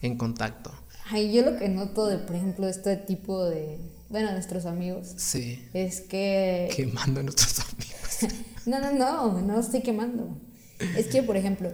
[0.00, 0.72] en contacto.
[1.10, 5.64] Ay, yo lo que noto de, por ejemplo, este tipo de, bueno, nuestros amigos, Sí.
[5.72, 6.70] es que...
[6.76, 7.96] Quemando a nuestros amigos.
[8.66, 10.36] No, no, no, no estoy quemando.
[10.94, 11.72] Es que, por ejemplo,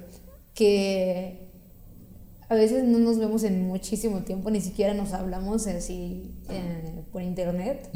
[0.55, 1.46] que
[2.49, 7.23] a veces no nos vemos en muchísimo tiempo, ni siquiera nos hablamos así eh, por
[7.23, 7.91] internet,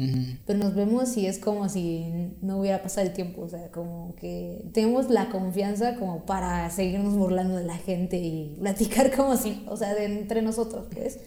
[0.45, 4.13] pero nos vemos y es como si no hubiera pasado el tiempo, o sea, como
[4.15, 9.63] que tenemos la confianza como para seguirnos burlando de la gente y platicar como si,
[9.67, 11.19] o sea, de entre nosotros, pues,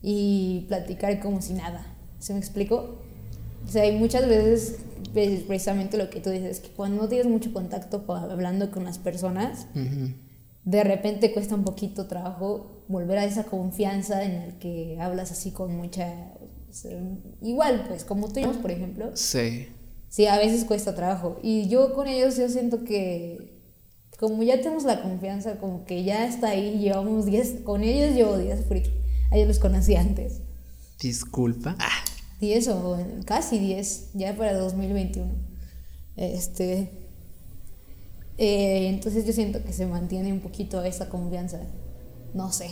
[0.00, 1.86] y platicar como si nada.
[2.18, 2.98] ¿Se me explico?
[3.66, 4.76] O sea, hay muchas veces,
[5.12, 8.98] pues, precisamente lo que tú dices, que cuando no tienes mucho contacto hablando con las
[8.98, 9.66] personas.
[10.68, 15.50] De repente cuesta un poquito trabajo volver a esa confianza en el que hablas así
[15.50, 16.12] con mucha...
[16.68, 16.92] o sea,
[17.40, 19.68] igual, pues, como tú y yo, por ejemplo, Sí.
[20.10, 21.38] sí, a veces cuesta trabajo.
[21.42, 23.56] Y yo con ellos yo siento que
[24.18, 28.36] como ya tenemos la confianza, como que ya está ahí, llevamos 10, con ellos llevo
[28.36, 28.90] 10, porque
[29.30, 30.42] a ellos los conocí antes.
[31.00, 31.76] Disculpa.
[31.78, 32.04] Ah,
[32.40, 35.30] 10 o casi 10, ya para 2021.
[36.16, 37.07] Este,
[38.38, 41.60] eh, entonces yo siento que se mantiene un poquito esa confianza.
[42.34, 42.70] No sé.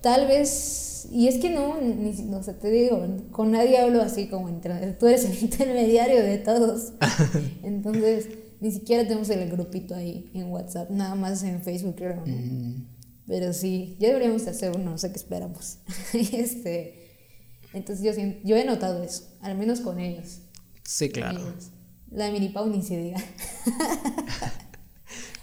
[0.00, 4.26] Tal vez, y es que no, ni, no sé, te digo, con nadie hablo así
[4.26, 6.92] como entre, tú eres el intermediario de todos.
[7.62, 8.28] Entonces,
[8.60, 12.16] ni siquiera tenemos el grupito ahí en WhatsApp, nada más en Facebook, creo.
[12.16, 12.26] ¿no?
[12.26, 12.86] mm,
[13.28, 15.78] Pero sí, ya deberíamos de hacer uno, no sé qué esperamos.
[16.12, 17.10] este,
[17.72, 20.40] entonces yo, sien- yo he notado eso, al menos con ellos.
[20.84, 21.38] sí, claro.
[21.38, 21.70] Ellos.
[22.10, 23.18] La mini Pau ni se diga.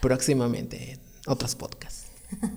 [0.02, 2.06] Próximamente en otros podcasts.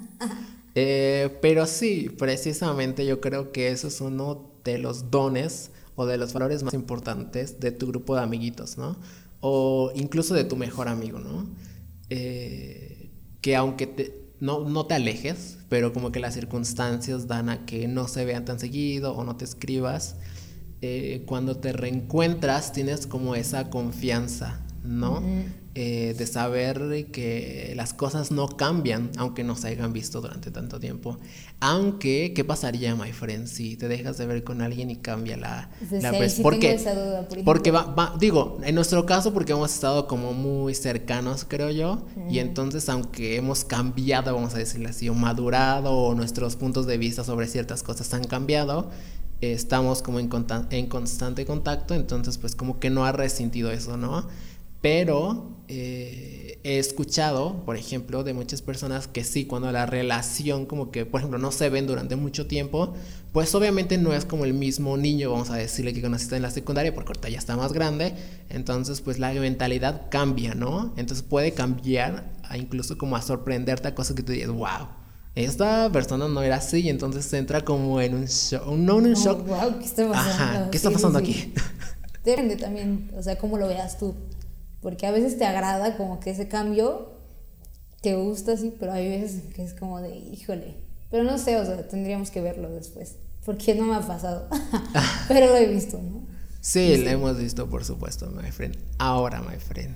[0.74, 6.16] Eh, pero sí, precisamente yo creo que eso es uno de los dones o de
[6.16, 8.96] los valores más importantes de tu grupo de amiguitos, ¿no?
[9.42, 11.46] O incluso de tu mejor amigo, ¿no?
[12.08, 13.10] Eh,
[13.42, 17.86] que aunque te- no, no te alejes, pero como que las circunstancias dan a que
[17.86, 20.16] no se vean tan seguido o no te escribas,
[20.80, 25.22] eh, cuando te reencuentras tienes como esa confianza, ¿no?
[25.74, 30.78] Eh, de saber que las cosas no cambian, aunque no se hayan visto durante tanto
[30.78, 31.16] tiempo.
[31.60, 35.70] Aunque, ¿qué pasaría, my friend, si te dejas de ver con alguien y cambia la,
[35.88, 36.74] Pues la sí ¿Por tengo qué?
[36.74, 40.74] esa duda, por porque va, va- digo, en nuestro caso, porque hemos estado como muy
[40.74, 46.14] cercanos, creo yo, y entonces, aunque hemos cambiado, vamos a decirlo así, o madurado, o
[46.14, 48.90] nuestros puntos de vista sobre ciertas cosas han cambiado,
[49.40, 50.28] estamos como en,
[50.70, 54.26] en constante contacto, entonces, pues, como que no ha resentido eso, ¿no?
[54.82, 60.90] Pero eh, he escuchado, por ejemplo, de muchas personas que sí, cuando la relación como
[60.90, 62.92] que, por ejemplo, no se ven durante mucho tiempo,
[63.32, 66.50] pues obviamente no es como el mismo niño, vamos a decirle que conociste en la
[66.50, 68.12] secundaria, porque ahorita ya está más grande,
[68.50, 70.92] entonces pues la mentalidad cambia, ¿no?
[70.96, 74.88] Entonces puede cambiar a incluso como a sorprenderte a cosas que tú dices, wow.
[75.34, 79.12] Esta persona no era así, y entonces entra como en un shock, no en un
[79.16, 79.46] Oh, shock.
[79.46, 80.58] wow, ¿qué está pasando?
[80.58, 81.24] Ajá, ¿qué está Sí, sí, pasando sí.
[81.24, 81.54] aquí?
[82.24, 84.14] Depende también, o sea, cómo lo veas tú.
[84.82, 87.12] Porque a veces te agrada como que ese cambio
[88.02, 90.74] te gusta así, pero hay veces que es como de, híjole.
[91.10, 93.16] Pero no sé, o sea, tendríamos que verlo después.
[93.44, 94.48] Porque no me ha pasado.
[95.28, 96.22] pero lo he visto, ¿no?
[96.60, 98.76] Sí, lo hemos visto, por supuesto, my friend.
[98.98, 99.94] Ahora, my friend.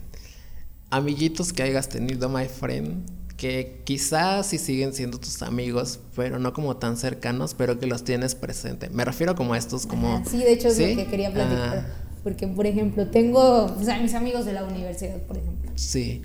[0.91, 6.53] Amiguitos que hayas tenido, my friend, que quizás sí siguen siendo tus amigos, pero no
[6.53, 8.89] como tan cercanos, pero que los tienes presente.
[8.91, 10.17] Me refiero como a estos, como...
[10.17, 10.95] Ajá, sí, de hecho es ¿Sí?
[10.95, 11.87] lo que quería platicar.
[11.89, 15.71] Ah, Porque, por ejemplo, tengo, o sea, mis amigos de la universidad, por ejemplo.
[15.77, 16.23] sí.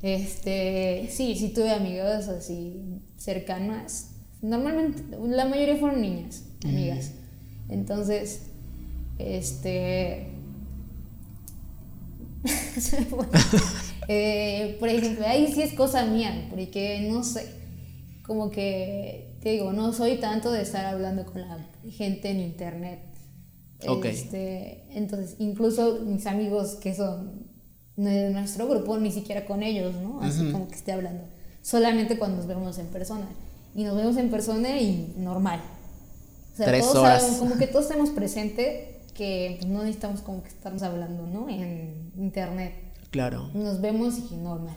[0.00, 4.12] Este, sí, sí tuve amigas así cercanas.
[4.40, 7.10] Normalmente, la mayoría fueron niñas, amigas.
[7.68, 8.44] Entonces,
[9.18, 10.28] este,
[14.08, 17.46] Eh, por ejemplo, ahí sí es cosa mía, porque no sé,
[18.22, 21.58] como que, te digo, no soy tanto de estar hablando con la
[21.90, 23.11] gente en internet.
[24.04, 27.50] Este, entonces, incluso mis amigos que son
[27.96, 30.20] de nuestro grupo, ni siquiera con ellos, ¿no?
[30.20, 31.24] Así como que esté hablando.
[31.62, 33.26] Solamente cuando nos vemos en persona.
[33.74, 35.60] Y nos vemos en persona y normal.
[36.52, 37.22] O sea, Tres todos horas.
[37.22, 41.48] sabemos, como que todos tenemos presente que pues, no necesitamos como que estarnos hablando, ¿no?
[41.48, 42.74] En internet.
[43.10, 43.50] Claro.
[43.54, 44.76] Nos vemos y normal.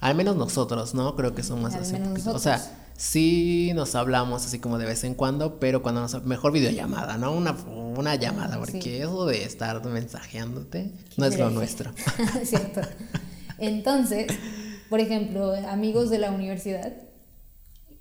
[0.00, 1.14] Al menos nosotros, ¿no?
[1.14, 1.94] Creo que somos así.
[2.26, 2.60] O sea,
[2.96, 7.32] sí nos hablamos así como de vez en cuando, pero cuando nos mejor videollamada, ¿no?
[7.32, 8.96] Una, una llamada, porque Sí.
[8.96, 11.92] eso de estar mensajeándote no es lo nuestro.
[12.44, 12.80] Cierto.
[13.58, 14.26] Entonces,
[14.88, 16.92] por ejemplo, amigos de la universidad,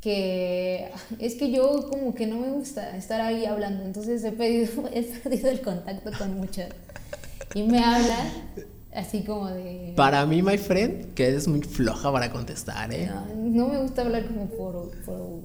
[0.01, 4.89] que es que yo como que no me gusta estar ahí hablando, entonces he, pedido,
[4.93, 6.65] he perdido el contacto con muchos.
[7.53, 8.27] Y me hablan
[8.95, 9.93] así como de...
[9.95, 13.07] Para mí, my friend, que eres muy floja para contestar, ¿eh?
[13.07, 15.41] No, no me gusta hablar como por, por,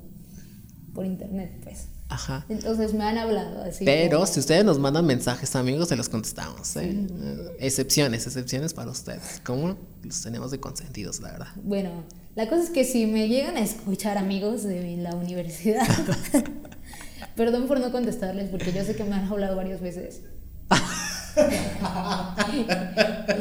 [0.95, 1.89] por internet, pues.
[2.09, 2.47] Ajá.
[2.49, 3.85] Entonces me han hablado así.
[3.85, 6.91] Pero como- si ustedes nos mandan mensajes, amigos, se los contestamos, ¿eh?
[7.11, 9.41] Eh, Excepciones, excepciones para ustedes.
[9.45, 9.77] ¿Cómo?
[10.05, 11.49] Los tenemos de consentidos, la verdad.
[11.65, 12.05] Bueno,
[12.37, 15.85] la cosa es que si me llegan a escuchar amigos de la universidad,
[17.37, 20.21] perdón por no contestarles porque yo sé que me han hablado varias veces.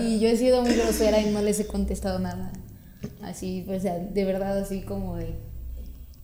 [0.02, 2.52] y yo he sido muy grosera y no les he contestado nada.
[3.22, 5.36] Así, pues, o sea, de verdad, así como de...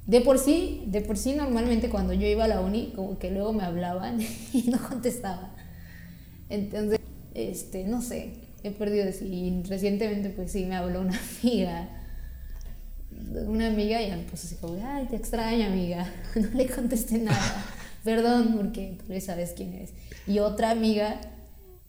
[0.07, 3.31] De por sí, de por sí normalmente cuando yo iba a la uni, como que
[3.31, 4.19] luego me hablaban
[4.53, 5.53] y no contestaba.
[6.49, 6.99] Entonces,
[7.33, 9.09] este, no sé, he perdido.
[9.21, 11.89] Y recientemente, pues sí, me habló una amiga.
[13.47, 16.11] Una amiga y puso así como, ay, te extraño, amiga.
[16.35, 17.63] No le contesté nada.
[18.03, 19.91] Perdón, porque tú ya sabes quién es.
[20.27, 21.21] Y otra amiga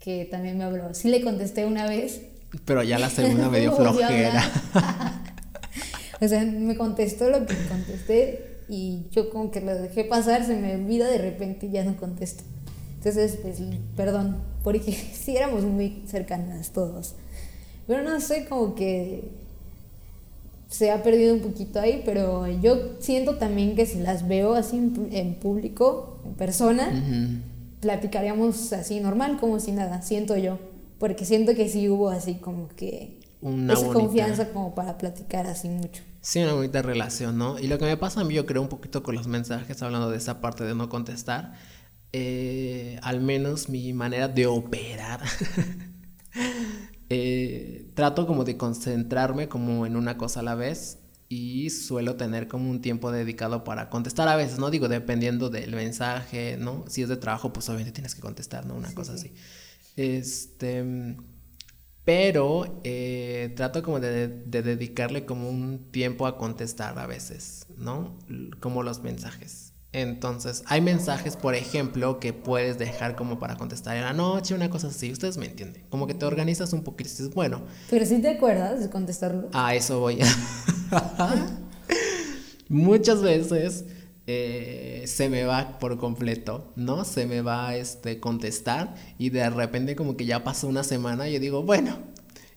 [0.02, 0.94] que también me habló.
[0.94, 2.22] Sí le contesté una vez.
[2.64, 4.42] Pero ya la segunda me dio flojera.
[6.20, 10.56] o sea, me contestó lo que contesté y yo como que lo dejé pasar, se
[10.56, 12.42] me olvida de repente y ya no contesto.
[12.96, 13.58] Entonces, pues,
[13.96, 17.14] perdón, porque sí éramos muy cercanas todos.
[17.86, 19.30] Pero no sé, como que
[20.68, 24.78] se ha perdido un poquito ahí, pero yo siento también que si las veo así
[24.78, 27.51] en, en público, en persona, Ujú.
[27.82, 30.58] Platicaríamos así normal, como si nada, siento yo.
[30.98, 35.46] Porque siento que sí hubo así como que Una esa bonita- confianza como para platicar
[35.48, 36.02] así mucho.
[36.22, 37.58] Sí, una bonita relación, ¿no?
[37.58, 40.08] Y lo que me pasa a mí, yo creo un poquito con los mensajes, hablando
[40.10, 41.54] de esa parte de no contestar,
[42.12, 45.20] eh, al menos mi manera de operar,
[47.08, 50.98] eh, trato como de concentrarme como en una cosa a la vez
[51.34, 54.70] y suelo tener como un tiempo dedicado para contestar a veces, ¿no?
[54.70, 56.84] Digo, dependiendo del mensaje, ¿no?
[56.88, 58.74] Si es de trabajo, pues obviamente tienes que contestar, ¿no?
[58.74, 59.32] Una cosa así.
[59.96, 61.16] Este...
[62.04, 68.18] Pero eh, trato como de, de dedicarle como un tiempo a contestar a veces, ¿no?
[68.60, 69.71] Como los mensajes.
[69.92, 74.70] Entonces, hay mensajes, por ejemplo, que puedes dejar como para contestar en la noche, una
[74.70, 75.12] cosa así.
[75.12, 75.84] Ustedes me entienden.
[75.90, 79.50] Como que te organizas un poquito y dices, bueno, Pero si te acuerdas de contestarlo.
[79.52, 80.18] a eso voy.
[82.68, 83.84] Muchas veces
[84.26, 87.04] eh, se me va por completo, ¿no?
[87.04, 91.34] Se me va este contestar y de repente como que ya pasó una semana y
[91.34, 91.98] yo digo, bueno,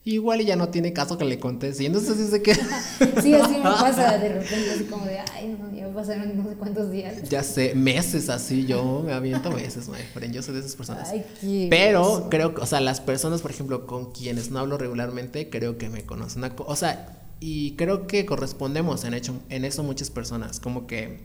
[0.06, 1.84] igual y ya no tiene caso que le conteste.
[1.84, 2.58] Y entonces se queda.
[3.22, 6.56] Sí, así me pasa de repente, así como de, ay, no, ya pasaron no sé
[6.56, 7.28] cuántos días.
[7.28, 10.34] Ya sé, meses así, yo me aviento meses, my friend.
[10.34, 11.10] Yo soy de esas personas.
[11.10, 14.78] Ay, qué Pero creo que, o sea, las personas, por ejemplo, con quienes no hablo
[14.78, 16.44] regularmente, creo que me conocen.
[16.58, 20.60] O sea, y creo que correspondemos en, hecho, en eso muchas personas.
[20.60, 21.20] Como que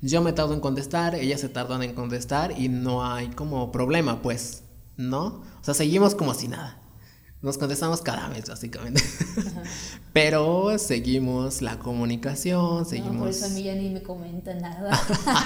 [0.00, 4.22] yo me tardo en contestar, ellas se tardan en contestar y no hay como problema,
[4.22, 4.62] pues,
[4.96, 5.42] ¿no?
[5.60, 6.80] O sea, seguimos como si nada.
[7.40, 9.00] Nos contestamos cada mes, básicamente.
[10.12, 15.00] Pero seguimos la comunicación, No, seguimos por eso a mí ya ni me comenta nada.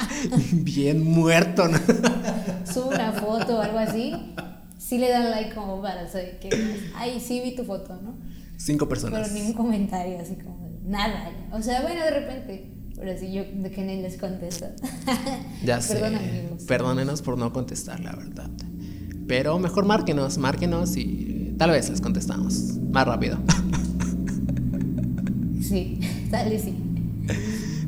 [0.52, 1.78] bien muerto, ¿no?
[2.72, 4.14] Subo una foto o algo así,
[4.78, 6.48] sí le dan like como para saber que,
[6.96, 8.14] ay, sí vi tu foto, ¿no?
[8.56, 9.28] Cinco personas.
[9.28, 11.30] Pero ningún comentario, así como nada.
[11.52, 14.66] O sea, bueno, de repente, pero sí yo de que ni les contesto.
[15.62, 15.96] Ya sé.
[15.96, 16.62] Perdón, amigos.
[16.64, 18.48] Perdónenos por no contestar, la verdad.
[19.28, 22.54] Pero mejor márquenos, márquenos y tal vez les contestamos
[22.90, 23.38] más rápido.
[25.62, 26.76] Sí, tal vez sí.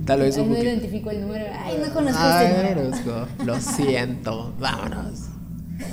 [0.07, 0.70] tal vez Ay, un no poquito.
[0.70, 1.44] identifico el número.
[1.53, 2.88] Ay, no conozco Ay, este número.
[2.88, 5.20] Orozco, lo siento, vámonos.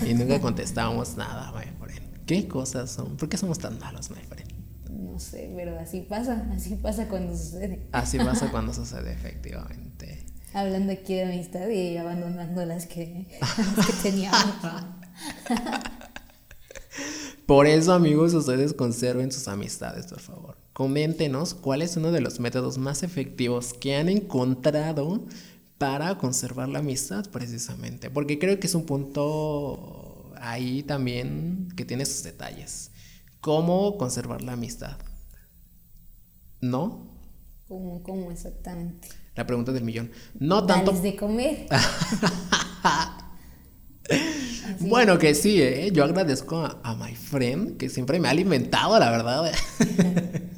[0.08, 2.02] Y nunca contestábamos nada, my friend.
[2.26, 3.18] ¿Qué cosas son?
[3.18, 4.52] ¿Por qué somos tan malos, my friend?
[4.90, 7.82] No sé, pero así pasa, así pasa cuando sucede.
[7.92, 10.24] Así pasa cuando sucede, efectivamente.
[10.54, 14.40] Hablando aquí de amistad y abandonando las que, las que teníamos.
[17.46, 20.58] Por eso, amigos, ustedes conserven sus amistades, por favor.
[20.74, 25.26] Coméntenos cuál es uno de los métodos más efectivos que han encontrado
[25.78, 28.10] para conservar la amistad, precisamente.
[28.10, 32.92] Porque creo que es un punto ahí también que tiene sus detalles.
[33.42, 34.98] ¿Cómo conservar la amistad?
[36.62, 37.08] ¿No?
[37.68, 39.10] ¿Cómo, cómo exactamente?
[39.36, 40.12] La pregunta del millón.
[40.40, 40.92] No tanto.
[40.92, 41.68] de comer.
[44.80, 45.92] bueno, que sí, ¿eh?
[45.92, 49.52] yo agradezco a, my friend que siempre me ha alimentado, la verdad.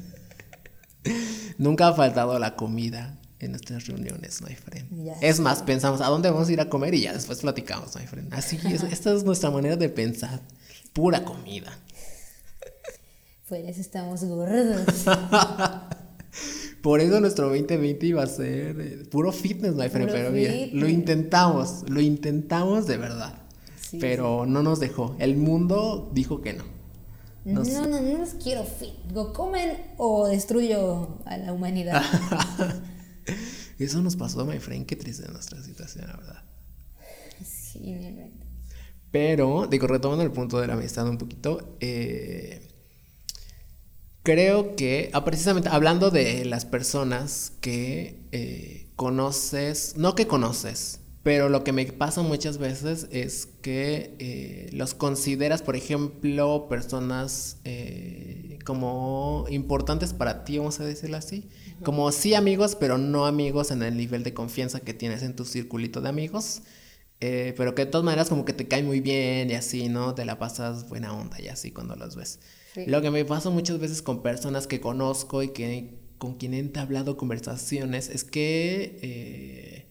[1.58, 5.12] Nunca ha faltado la comida en nuestras reuniones, my friend.
[5.20, 8.06] Es más, pensamos a dónde vamos a ir a comer y ya después platicamos, my
[8.06, 8.32] friend.
[8.34, 10.40] Así que esta es nuestra manera de pensar.
[10.92, 11.76] Pura comida.
[13.48, 15.04] Pues estamos gordos.
[16.84, 20.12] Por eso nuestro 2020 iba a ser eh, puro fitness, my friend.
[20.12, 23.38] pero mira, lo intentamos, lo intentamos de verdad.
[23.98, 25.16] pero no nos dejó.
[25.18, 26.64] El mundo dijo que no.
[27.46, 28.92] No, no, no los quiero fit.
[29.14, 32.02] Go comen o destruyo a la humanidad.
[33.78, 34.84] Eso nos pasó, my friend.
[34.84, 36.42] Qué triste nuestra situación, la verdad.
[37.42, 37.96] Sí,
[39.10, 42.73] Pero, digo, retomando el punto de la amistad un poquito, eh,
[44.24, 51.48] creo que, ah, precisamente hablando de las personas que eh, conoces, no que conoces, pero
[51.48, 58.58] lo que me pasa muchas veces es que eh, los consideras, por ejemplo, personas eh,
[58.64, 61.48] como importantes para ti, vamos a decirlo así.
[61.82, 65.44] Como sí amigos, pero no amigos en el nivel de confianza que tienes en tu
[65.44, 66.62] circulito de amigos.
[67.20, 70.14] pero que de todas maneras como que te cae muy bien y así, ¿no?
[70.14, 72.40] Te la pasas buena onda y así cuando los ves.
[72.86, 76.58] Lo que me pasa muchas veces con personas que conozco y que con quien he
[76.58, 79.88] entablado conversaciones es que eh,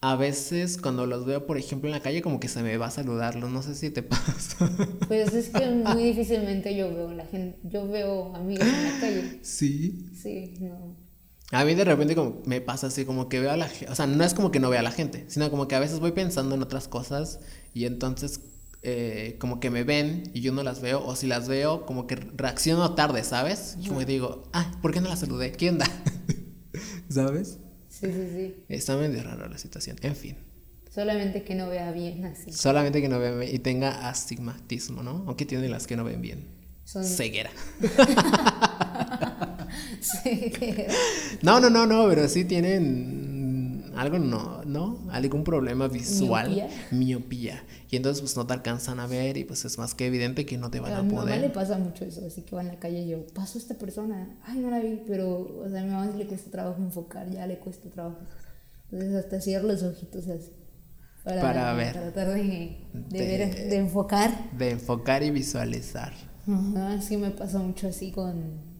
[0.00, 2.86] a veces cuando los veo, por ejemplo, en la calle, como que se me va
[2.86, 3.50] a saludarlos.
[3.50, 4.70] No sé si te pasa.
[5.08, 9.38] Pues es que muy difícilmente yo veo la gente, yo veo amigos en la calle.
[9.42, 10.10] Sí.
[10.14, 10.96] Sí, no.
[11.52, 13.94] A mí de repente como me pasa así, como que veo a la gente, o
[13.96, 15.98] sea, no es como que no vea a la gente, sino como que a veces
[15.98, 17.40] voy pensando en otras cosas
[17.74, 18.40] y entonces
[18.82, 22.06] eh, como que me ven y yo no las veo, o si las veo, como
[22.06, 23.76] que reacciono tarde, ¿sabes?
[23.80, 25.52] Y como digo, ah, ¿por qué no las saludé?
[25.52, 25.86] ¿Qué onda?
[27.10, 27.58] ¿Sabes?
[27.88, 28.54] Sí, sí, sí.
[28.68, 29.96] Está medio raro la situación.
[30.02, 30.36] En fin.
[30.92, 32.52] Solamente que no vea bien así.
[32.52, 35.24] Solamente que no vea bien y tenga astigmatismo, ¿no?
[35.26, 36.46] Aunque tiene las que no ven bien.
[36.84, 37.04] Son...
[37.04, 37.50] Ceguera.
[41.42, 43.29] No, no, no, no, pero sí tienen
[43.96, 44.98] algo no, ¿no?
[45.10, 47.64] Algún problema visual, miopía.
[47.90, 50.58] Y entonces pues no te alcanzan a ver y pues es más que evidente que
[50.58, 51.08] no te van a, poder.
[51.08, 53.26] A mi mamá le pasa mucho eso, así que va en la calle y yo,
[53.34, 56.50] paso esta persona, ay, no la vi, pero, o sea, a mi mamá le cuesta
[56.50, 58.18] trabajo enfocar, ya le cuesta trabajo.
[58.90, 60.52] Entonces hasta cierro los ojitos así.
[61.24, 61.92] Para, ver.
[61.92, 62.78] tratar de,
[63.10, 64.50] ver, de enfocar.
[64.56, 66.12] De enfocar y visualizar.
[66.46, 68.70] Ajá, sí me pasa mucho así con...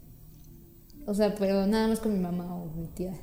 [1.06, 3.14] O sea, pero nada más con mi mamá o mi tía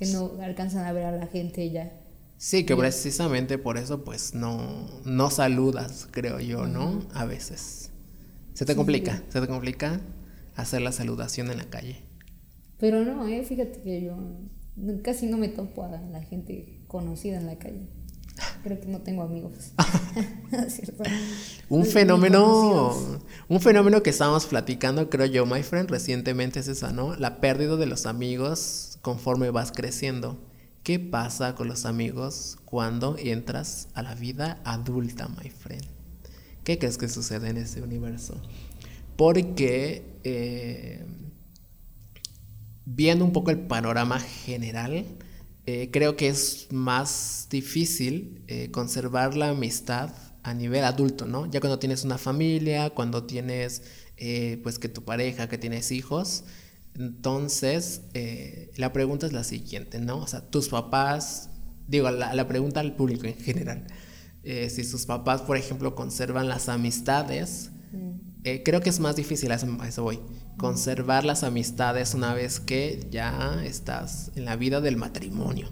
[0.00, 1.92] que no alcanzan a ver a la gente ya.
[2.38, 7.06] Sí, que precisamente por eso pues no, no saludas, creo yo, ¿no?
[7.12, 7.90] A veces.
[8.54, 10.00] Se te complica, se te complica
[10.56, 11.98] hacer la saludación en la calle.
[12.78, 14.16] Pero no, eh, fíjate que yo
[15.02, 17.86] casi no me topo a la gente conocida en la calle.
[18.62, 19.72] Creo que no tengo amigos.
[21.68, 27.16] un fenómeno, un fenómeno que estábamos platicando, creo yo, my friend, recientemente es esa, ¿no?
[27.16, 30.38] La pérdida de los amigos conforme vas creciendo.
[30.82, 35.84] ¿Qué pasa con los amigos cuando entras a la vida adulta, my friend?
[36.64, 38.40] ¿Qué crees que sucede en ese universo?
[39.16, 41.04] Porque eh,
[42.86, 45.04] viendo un poco el panorama general,
[45.66, 50.10] eh, creo que es más difícil eh, conservar la amistad
[50.42, 51.44] a nivel adulto, ¿no?
[51.50, 53.82] Ya cuando tienes una familia, cuando tienes,
[54.62, 56.44] pues que tu pareja, que tienes hijos,
[56.94, 60.18] entonces, eh, la pregunta es la siguiente, ¿no?
[60.18, 61.50] O sea, tus papás,
[61.86, 63.86] digo, la, pregunta al público en general,
[64.42, 68.10] eh, si sus papás, por ejemplo, conservan las amistades, mm.
[68.44, 70.20] eh, creo que es más difícil, a eso, voy,
[70.56, 75.68] conservar las amistades una vez que ya estás en la vida del matrimonio.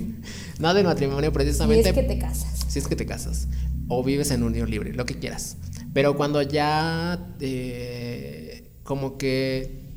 [0.58, 1.84] no del matrimonio precisamente.
[1.84, 2.66] Si es que te casas.
[2.68, 3.48] Si es que te casas.
[3.88, 5.56] O vives en unión libre, lo que quieras.
[5.94, 7.26] Pero cuando ya
[8.82, 9.87] como que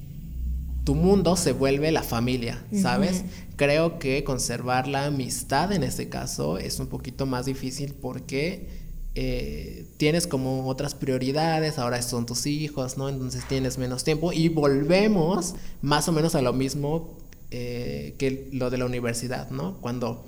[0.91, 3.23] tu mundo se vuelve la familia, ¿sabes?
[3.55, 8.67] Creo que conservar la amistad en este caso es un poquito más difícil porque
[9.15, 13.07] eh, tienes como otras prioridades, ahora son tus hijos, ¿no?
[13.07, 17.17] Entonces tienes menos tiempo y volvemos más o menos a lo mismo
[17.51, 19.79] eh, que lo de la universidad, ¿no?
[19.79, 20.25] Cuando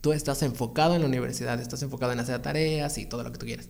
[0.00, 3.38] tú estás enfocado en la universidad, estás enfocado en hacer tareas y todo lo que
[3.38, 3.68] tú quieras.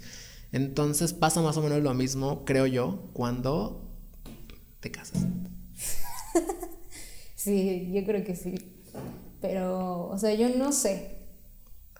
[0.52, 3.82] Entonces pasa más o menos lo mismo, creo yo, cuando
[4.78, 5.26] te casas.
[7.36, 8.54] sí, yo creo que sí.
[9.40, 11.18] Pero, o sea, yo no sé.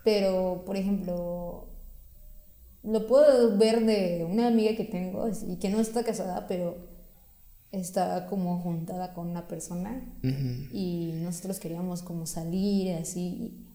[0.04, 1.68] Pero, por ejemplo,
[2.82, 6.76] lo puedo ver de una amiga que tengo y que no está casada, pero
[7.70, 10.02] está como juntada con una persona
[10.72, 13.66] y nosotros queríamos como salir así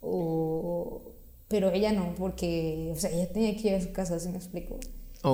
[0.00, 1.02] o
[1.48, 4.38] pero ella no porque o sea ella tenía que ir a su casa así me
[4.38, 4.78] explico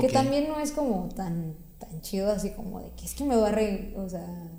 [0.01, 3.36] que también no es como tan tan chido así como de que es que me
[3.36, 4.51] va a re, o sea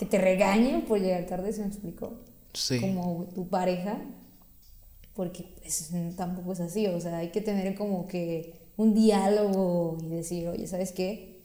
[0.00, 2.14] que te regañen por llegar tarde ¿se me explico
[2.54, 2.80] sí.
[2.80, 4.00] como tu pareja
[5.12, 10.08] porque pues, tampoco es así o sea hay que tener como que un diálogo y
[10.08, 11.42] decir oye sabes qué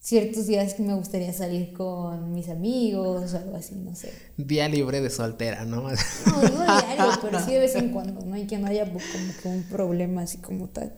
[0.00, 4.12] ciertos días que me gustaría salir con mis amigos o algo así, no sé.
[4.36, 5.80] Día libre de soltera, ¿no?
[5.80, 8.36] No, no diario, pero sí de vez en cuando, ¿no?
[8.36, 8.98] Y que no haya como
[9.42, 10.92] que un problema así como tal.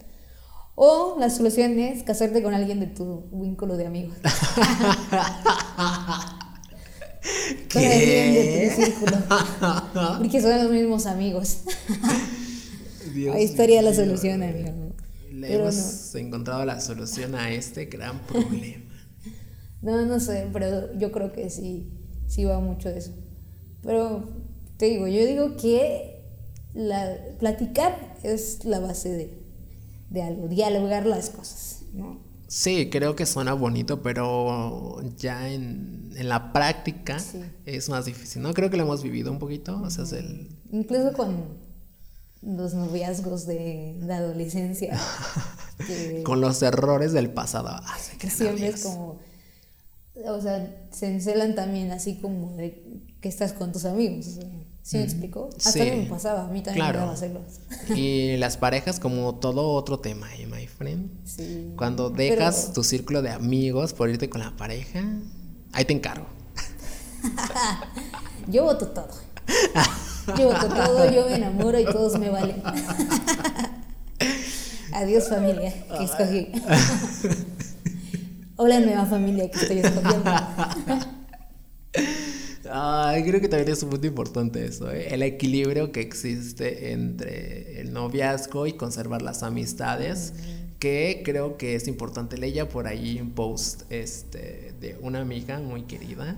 [0.75, 4.17] O la solución es casarte con alguien de tu vínculo de amigos.
[7.69, 8.73] ¿Qué?
[8.75, 9.17] Círculo.
[10.19, 11.61] Porque son los mismos amigos.
[13.33, 14.93] Ahí estaría la solución, amigo.
[15.31, 18.85] Le hemos encontrado la solución a este gran problema.
[19.83, 21.93] No, no sé, pero yo creo que sí,
[22.27, 23.13] sí va mucho de eso.
[23.83, 24.29] Pero
[24.79, 26.25] te digo, yo digo que
[26.75, 29.39] la, platicar es la base de,
[30.11, 32.26] de algo, dialogar las cosas, ¿no?
[32.49, 37.19] Sí, creo que suena bonito, pero ya en, en la práctica
[37.65, 38.55] es más difícil, ¿no?
[38.55, 40.49] Creo que lo hemos vivido un poquito, o sea, es el...
[40.71, 41.67] Incluso con
[42.43, 44.99] los noviazgos de la adolescencia.
[46.25, 47.71] con los errores del pasado.
[47.71, 49.19] Ah, que siempre es como
[50.25, 54.39] o sea, se encelan también así como de que estás con tus amigos.
[54.87, 55.51] ¿Sí me explico?
[55.57, 57.41] Hasta mí me pasaba, a mí también me daba hacerlo.
[57.97, 61.11] Y las parejas como todo otro tema, ¿eh, my friend?
[61.25, 61.73] Sí.
[61.77, 65.03] Cuando dejas tu círculo de amigos por irte con la pareja,
[65.73, 66.27] ahí te encargo.
[68.47, 69.09] yo voto todo.
[70.39, 72.63] Yo voto todo, yo me enamoro y todos me valen.
[74.93, 76.53] Adiós familia, que escogí.
[78.55, 80.31] Hola nueva familia que estoy escogiendo.
[82.71, 85.15] Ay, creo que también es un punto importante eso, ¿eh?
[85.15, 90.33] el equilibrio que existe entre el noviazgo y conservar las amistades,
[90.79, 92.39] que creo que es importante.
[92.39, 96.37] Leía por ahí un post este, de una amiga muy querida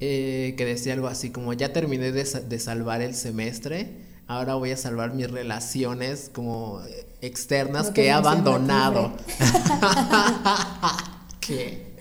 [0.00, 3.88] eh, que decía algo así como, ya terminé de, de salvar el semestre,
[4.26, 6.80] ahora voy a salvar mis relaciones como
[7.20, 9.12] externas que he abandonado.
[11.40, 11.92] ¿Qué?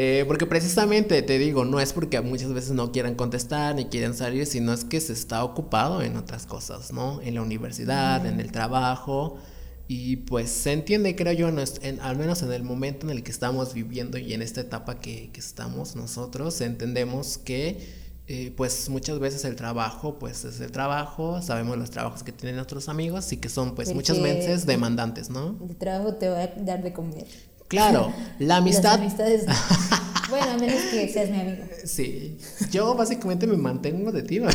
[0.00, 4.14] Eh, porque precisamente te digo, no es porque muchas veces no quieran contestar ni quieren
[4.14, 7.20] salir, sino es que se está ocupado en otras cosas, ¿no?
[7.20, 9.38] En la universidad, en el trabajo.
[9.88, 13.32] Y pues se entiende, creo yo, en, al menos en el momento en el que
[13.32, 17.78] estamos viviendo y en esta etapa que, que estamos nosotros, entendemos que
[18.28, 22.56] eh, pues muchas veces el trabajo, pues es el trabajo, sabemos los trabajos que tienen
[22.56, 25.56] nuestros amigos y que son pues muchas veces demandantes, ¿no?
[25.66, 27.26] El trabajo te va a dar de comer.
[27.68, 29.00] Claro, la amistad...
[30.30, 31.64] bueno, a menos que seas mi amigo.
[31.84, 32.38] Sí,
[32.70, 34.40] yo básicamente me mantengo de ti,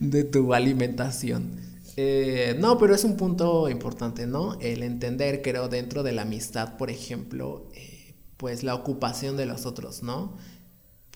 [0.00, 1.60] de tu alimentación.
[1.96, 4.58] Eh, no, pero es un punto importante, ¿no?
[4.60, 9.66] El entender, creo, dentro de la amistad, por ejemplo, eh, pues la ocupación de los
[9.66, 10.36] otros, ¿no?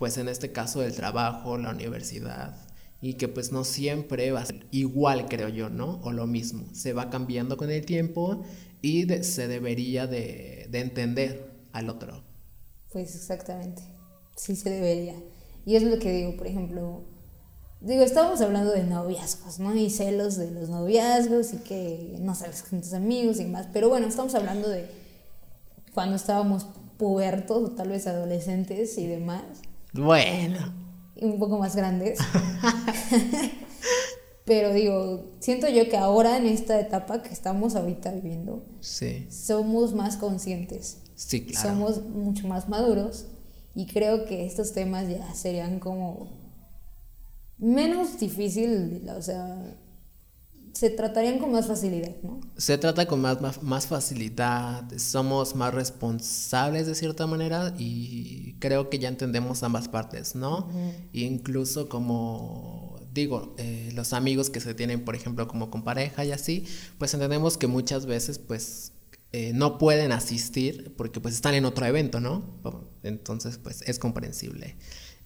[0.02, 2.56] pues en este caso el trabajo, la universidad,
[3.00, 6.00] y que pues no siempre va a ser igual, creo yo, ¿no?
[6.02, 8.42] O lo mismo, se va cambiando con el tiempo
[8.80, 12.22] y se debería de, entender al otro.
[12.92, 13.82] Pues exactamente,
[14.36, 15.14] sí se debería.
[15.64, 17.02] Y es lo que digo, por ejemplo,
[17.80, 19.74] digo, estábamos hablando de noviazgos, ¿no?
[19.74, 23.88] Y celos de los noviazgos y que no sales con tus amigos y más, pero
[23.88, 24.86] bueno, estamos hablando de
[25.94, 26.66] cuando estábamos
[26.96, 29.42] pubertos o tal vez adolescentes y demás.
[29.92, 30.72] Bueno.
[31.20, 32.18] Un poco más grandes.
[34.44, 38.64] Pero digo, siento yo que ahora en esta etapa que estamos ahorita viviendo,
[39.30, 40.98] somos más conscientes.
[41.26, 41.68] Sí, claro.
[41.70, 43.26] Somos mucho más maduros
[43.74, 46.28] y creo que estos temas ya serían como
[47.58, 49.76] menos difícil, o sea,
[50.72, 52.40] se tratarían con más facilidad, ¿no?
[52.56, 58.98] Se trata con más, más, facilidad, somos más responsables de cierta manera y creo que
[58.98, 60.68] ya entendemos ambas partes, ¿no?
[61.12, 66.32] Incluso como digo, eh, los amigos que se tienen, por ejemplo, como con pareja y
[66.32, 66.64] así,
[66.98, 68.92] pues entendemos que muchas veces pues
[69.32, 72.42] eh, no pueden asistir porque pues están en otro evento, ¿no?
[73.02, 74.76] Entonces pues es comprensible.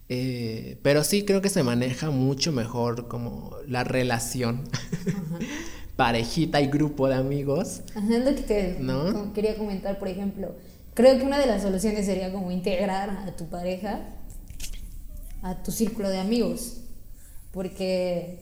[0.09, 4.63] Eh, pero sí creo que se maneja mucho mejor como la relación
[5.97, 7.81] parejita y grupo de amigos.
[7.95, 9.33] Ajá, es lo que te ¿No?
[9.33, 10.55] quería comentar, por ejemplo.
[10.93, 14.13] Creo que una de las soluciones sería como integrar a tu pareja
[15.41, 16.77] a tu círculo de amigos.
[17.51, 18.39] Porque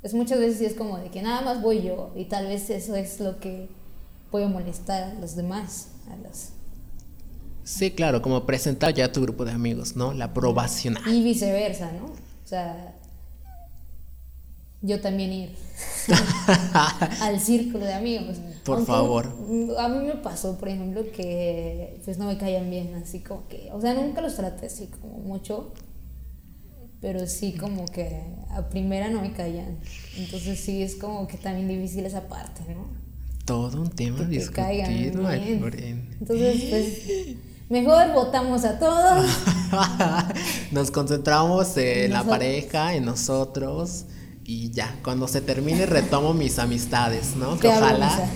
[0.00, 2.94] pues muchas veces es como de que nada más voy yo y tal vez eso
[2.94, 3.68] es lo que
[4.34, 6.48] puede molestar a los demás, a los
[7.62, 10.12] Sí, claro, como presentar ya a tu grupo de amigos, ¿no?
[10.12, 10.96] La aprobación.
[11.06, 12.06] y viceversa, ¿no?
[12.06, 12.96] O sea,
[14.82, 15.56] yo también ir
[17.20, 18.38] al círculo de amigos.
[18.64, 19.26] Por Aunque, favor.
[19.78, 23.70] A mí me pasó, por ejemplo, que pues no me caían bien, así como que,
[23.70, 25.72] o sea, nunca los traté así como mucho,
[27.00, 28.20] pero sí como que
[28.50, 29.78] a primera no me caían.
[30.18, 33.13] Entonces sí es como que también difícil esa parte, ¿no?
[33.44, 35.22] Todo un tema Que discutido.
[35.22, 36.16] Loren.
[36.18, 37.36] Entonces, pues,
[37.68, 39.26] mejor votamos a todos.
[40.70, 44.06] Nos concentramos en la pareja, en nosotros.
[44.44, 47.58] Y ya, cuando se termine retomo mis amistades, ¿no?
[47.58, 48.28] Que ojalá,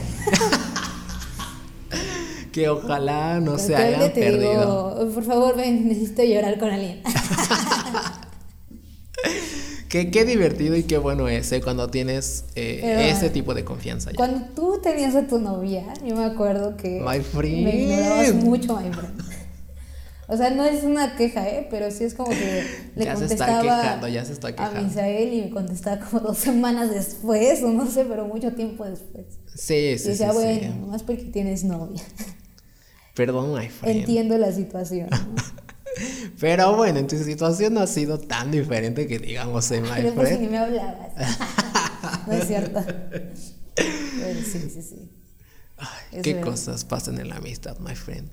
[2.52, 4.94] que ojalá no se hayan perdido.
[5.04, 7.02] digo, por favor, ven, necesito llorar con alguien.
[9.88, 11.62] Qué, qué divertido y qué bueno es ¿eh?
[11.62, 14.16] cuando tienes eh, Pero, ese tipo de confianza ya.
[14.16, 17.64] Cuando tú tenías a tu novia, yo me acuerdo que My friend.
[17.64, 19.20] me ignorabas mucho, my friend.
[20.30, 21.66] O sea, no es una queja, ¿eh?
[21.70, 22.64] Pero sí es como que
[22.96, 24.82] le Ya se está contestaba quejando, ya se está a quejando.
[24.82, 29.24] Misael y me contestaba como dos semanas después, o no sé, pero mucho tiempo después.
[29.54, 30.36] Sí, y sí, sí, decía, sí.
[30.36, 32.02] bueno, más porque tienes novia.
[33.14, 34.00] Perdón, my friend.
[34.00, 35.08] Entiendo la situación.
[35.10, 35.16] ¿no?
[36.40, 40.14] Pero bueno, en tu situación no ha sido tan diferente que digamos, eh, my Pero
[40.14, 40.50] pues ni friend.
[40.50, 41.12] me hablabas.
[42.26, 42.80] no es cierto.
[43.74, 45.10] Pero sí, sí, sí.
[45.76, 46.50] Ay, qué verdad.
[46.50, 48.30] cosas pasan en la amistad, my friend.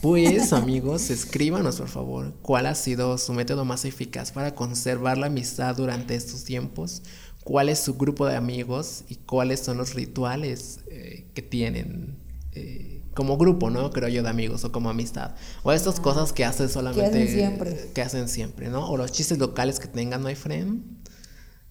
[0.00, 5.26] Pues amigos, escríbanos por favor cuál ha sido su método más eficaz para conservar la
[5.26, 7.02] amistad durante estos tiempos,
[7.44, 12.16] cuál es su grupo de amigos y cuáles son los rituales eh, que tienen
[12.52, 13.90] eh, como grupo, ¿no?
[13.90, 15.32] Creo yo de amigos o como amistad.
[15.64, 17.04] O estas cosas que hacen solamente...
[17.04, 17.90] hacen siempre.
[17.92, 18.88] Que hacen siempre, ¿no?
[18.88, 20.84] O los chistes locales que tengan, my friend.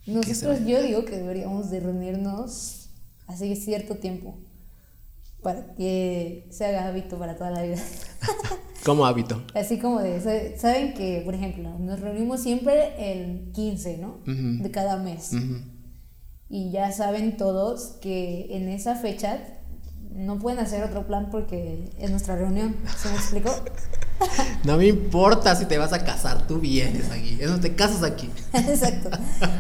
[0.05, 2.89] Nosotros, yo digo que deberíamos de reunirnos
[3.27, 4.37] hace cierto tiempo
[5.41, 7.77] para que se haga hábito para toda la vida.
[8.85, 9.41] Como hábito.
[9.53, 14.19] Así como de, sa- saben que, por ejemplo, nos reunimos siempre el 15, ¿no?
[14.27, 14.63] Ujú.
[14.63, 15.31] De cada mes.
[15.31, 15.61] Ujú.
[16.49, 19.57] Y ya saben todos que en esa fecha
[20.14, 22.76] no pueden hacer otro plan porque es nuestra reunión.
[22.97, 23.51] ¿Se me explicó?
[24.64, 27.38] No me importa si te vas a casar, tú vienes aquí.
[27.39, 28.28] Eso te casas aquí.
[28.53, 29.12] Exacto.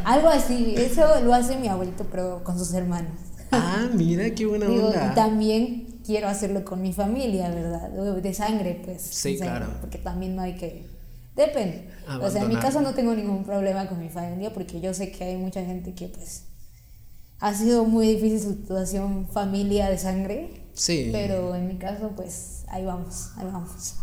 [0.03, 0.73] Algo así.
[0.75, 3.11] Eso lo hace mi abuelito, pero con sus hermanos.
[3.51, 5.11] Ah, mira qué buena Digo, onda.
[5.11, 7.89] y también quiero hacerlo con mi familia, ¿verdad?
[8.19, 9.01] De sangre, pues.
[9.03, 9.73] Sí, sangre, claro.
[9.79, 10.87] Porque también no hay que.
[11.35, 11.89] Depende.
[12.07, 12.63] O sea, en mi Abandonar.
[12.63, 15.93] caso no tengo ningún problema con mi familia porque yo sé que hay mucha gente
[15.93, 16.45] que, pues.
[17.39, 20.63] Ha sido muy difícil su situación familia de sangre.
[20.73, 21.09] Sí.
[21.11, 23.95] Pero en mi caso, pues ahí vamos, ahí vamos.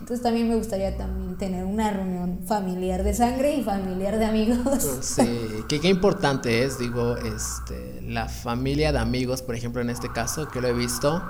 [0.00, 4.84] Entonces también me gustaría también tener una reunión familiar de sangre y familiar de amigos.
[5.00, 10.12] Sí, que qué importante es, digo, este, la familia de amigos, por ejemplo, en este
[10.12, 11.22] caso, que lo he visto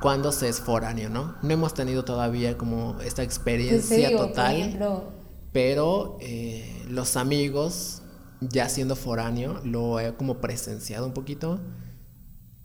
[0.00, 1.34] cuando se es foráneo, ¿no?
[1.42, 5.04] No hemos tenido todavía como esta Pues experiencia digo, por total, ejemplo,
[5.52, 8.02] pero eh, los amigos,
[8.50, 11.60] ya siendo foráneo, lo he como presenciado un poquito,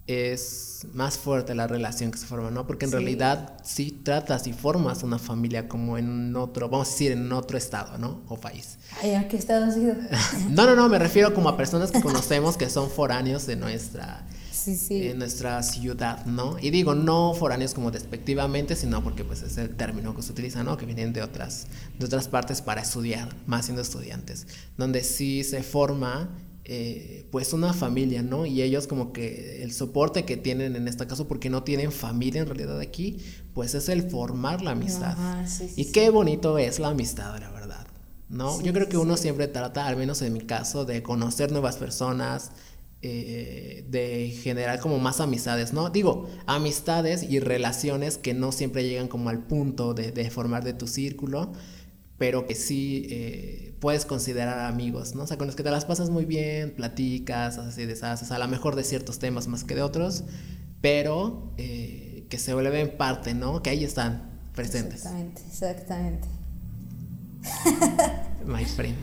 [0.07, 2.65] es más fuerte la relación que se forma, ¿no?
[2.65, 2.97] Porque en Sí.
[2.97, 7.57] realidad sí tratas y formas una familia como en otro, vamos a decir, en otro
[7.59, 8.23] estado, ¿no?
[8.27, 8.79] O país.
[9.03, 9.93] ay, ¿a qué estado has ido?
[10.49, 14.25] No, no, no, me refiero como a personas que conocemos que son foráneos de nuestra,
[14.63, 15.07] Sí, sí.
[15.07, 16.57] en nuestra ciudad, ¿no?
[16.59, 20.63] Y digo, no foráneos como despectivamente, sino porque pues es el término que se utiliza,
[20.63, 20.77] ¿no?
[20.77, 24.47] Que vienen de otras, de otras partes para estudiar, más siendo estudiantes,
[24.77, 26.29] donde sí se forma
[26.71, 28.45] eh, pues una familia, ¿no?
[28.45, 32.41] Y ellos como que el soporte que tienen en este caso, porque no tienen familia
[32.41, 33.17] en realidad aquí,
[33.55, 35.13] pues es el formar la amistad.
[35.13, 37.87] Ajá, sí, sí, y qué bonito es la amistad, la verdad.
[38.29, 38.55] ¿no?
[38.57, 41.77] Sí, Yo creo que uno siempre trata, al menos en mi caso, de conocer nuevas
[41.77, 42.51] personas,
[43.01, 45.89] eh, de generar como más amistades, ¿no?
[45.89, 50.73] Digo, amistades y relaciones que no siempre llegan como al punto de, de formar de
[50.73, 51.53] tu círculo,
[52.17, 55.23] pero que sí eh, puedes considerar amigos, ¿no?
[55.23, 58.47] O sea, con los que te las pasas muy bien, platicas, así deshaces, a lo
[58.49, 60.25] mejor de ciertos temas más que de otros,
[60.81, 63.63] pero eh, que se vuelven parte, ¿no?
[63.63, 66.27] Que ahí están presentes, Exactamente, exactamente.
[68.45, 68.97] my friend.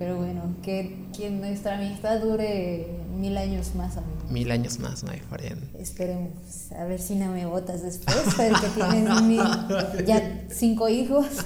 [0.00, 2.86] Pero bueno, que, que nuestra amistad dure
[3.18, 4.18] mil años más, amigo.
[4.30, 5.76] Mil años más, my friend.
[5.78, 6.32] Esperemos.
[6.72, 11.26] A ver si no me votas después, pero que tienes mil- ya cinco hijos.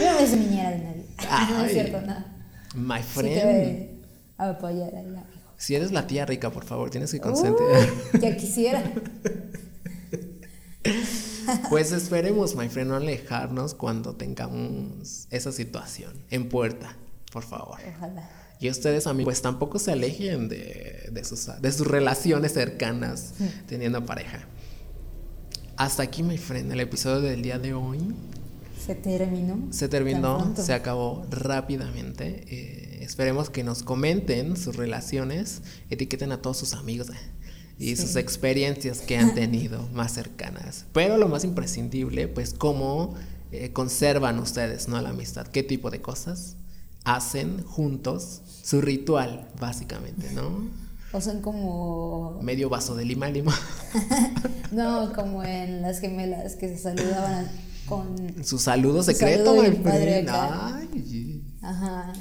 [0.00, 1.04] Yo no soy niñera de nadie.
[1.58, 2.24] No es cierto, nada.
[2.74, 3.44] My Sí friend.
[3.44, 3.88] voy
[4.38, 5.22] a apoyar ahí, amigo.
[5.58, 7.66] Si eres la tía rica, por favor, tienes que consentir.
[8.14, 8.82] Uh, ya quisiera.
[11.68, 16.96] Pues esperemos, my friend, no alejarnos cuando tengamos esa situación en puerta,
[17.32, 17.78] por favor.
[17.96, 18.28] Ojalá.
[18.60, 23.34] Y ustedes, amigos, pues tampoco se alejen de, de sus, de sus relaciones cercanas
[23.66, 24.46] teniendo pareja.
[25.76, 28.00] Hasta aquí, my friend, el episodio del día de hoy.
[28.84, 29.68] Se terminó.
[29.70, 32.44] Se terminó, se acabó rápidamente.
[32.48, 37.14] Eh, esperemos que nos comenten sus relaciones, etiqueten a todos sus amigos eh,
[37.78, 38.02] y Sí.
[38.02, 40.84] sus experiencias que han tenido más cercanas.
[40.92, 43.14] Pero lo más imprescindible, pues cómo
[43.52, 45.00] eh, conservan ustedes, ¿no?
[45.00, 46.56] La amistad, qué tipo de cosas
[47.16, 50.68] hacen juntos, su ritual, básicamente, ¿no?
[51.12, 52.38] O son como.
[52.42, 53.54] Medio vaso de lima lima,
[54.72, 57.48] No, como en las gemelas que se saludaban
[57.86, 58.44] con.
[58.44, 60.76] su saludo secreto, acá.
[60.76, 61.42] Ay.
[61.62, 62.12] Ajá.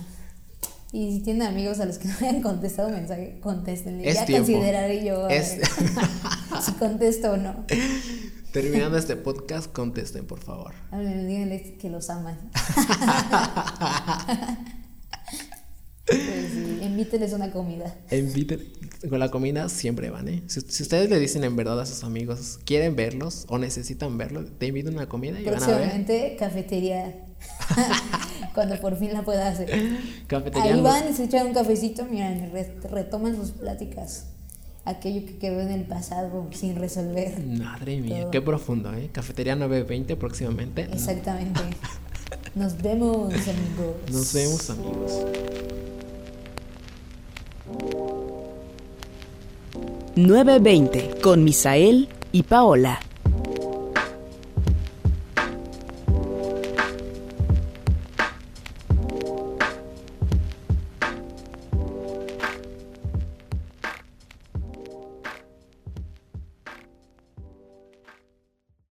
[0.94, 4.08] Y si tienen amigos a los que no hayan contestado mensaje, contéstenle.
[4.08, 4.48] Es ya tiempo.
[4.50, 5.68] consideraré yo a Es- ver
[6.66, 7.66] si contesto o no.
[8.52, 10.74] Terminando este podcast, contesten, por favor.
[10.92, 12.50] Háblenle, díganle que los aman.
[16.10, 17.94] Pues sí, invítenles una comida.
[18.12, 18.62] Inviten,
[19.10, 20.42] con la comida siempre van, ¿eh?
[20.48, 24.46] Si, si ustedes le dicen en verdad a sus amigos, quieren verlos o necesitan verlos,
[24.58, 26.38] te invito a una comida y van a ver.
[26.40, 27.26] Cafetería.
[28.56, 29.70] Cuando por fin la pueda hacer.
[30.28, 30.76] Cafetería.
[30.76, 34.28] Ahí van y se echan un cafecito, re- retoman sus pláticas.
[34.88, 37.38] Aquello que quedó en el pasado sin resolver.
[37.46, 38.32] Madre mía, Todo.
[38.32, 39.10] qué profundo, ¿eh?
[39.12, 40.84] Cafetería 920 próximamente.
[40.84, 41.60] Exactamente.
[42.56, 43.96] Nos vemos, amigos.
[44.10, 45.26] Nos vemos, amigos.
[50.16, 53.00] Nueve veinte con Misael y Paola.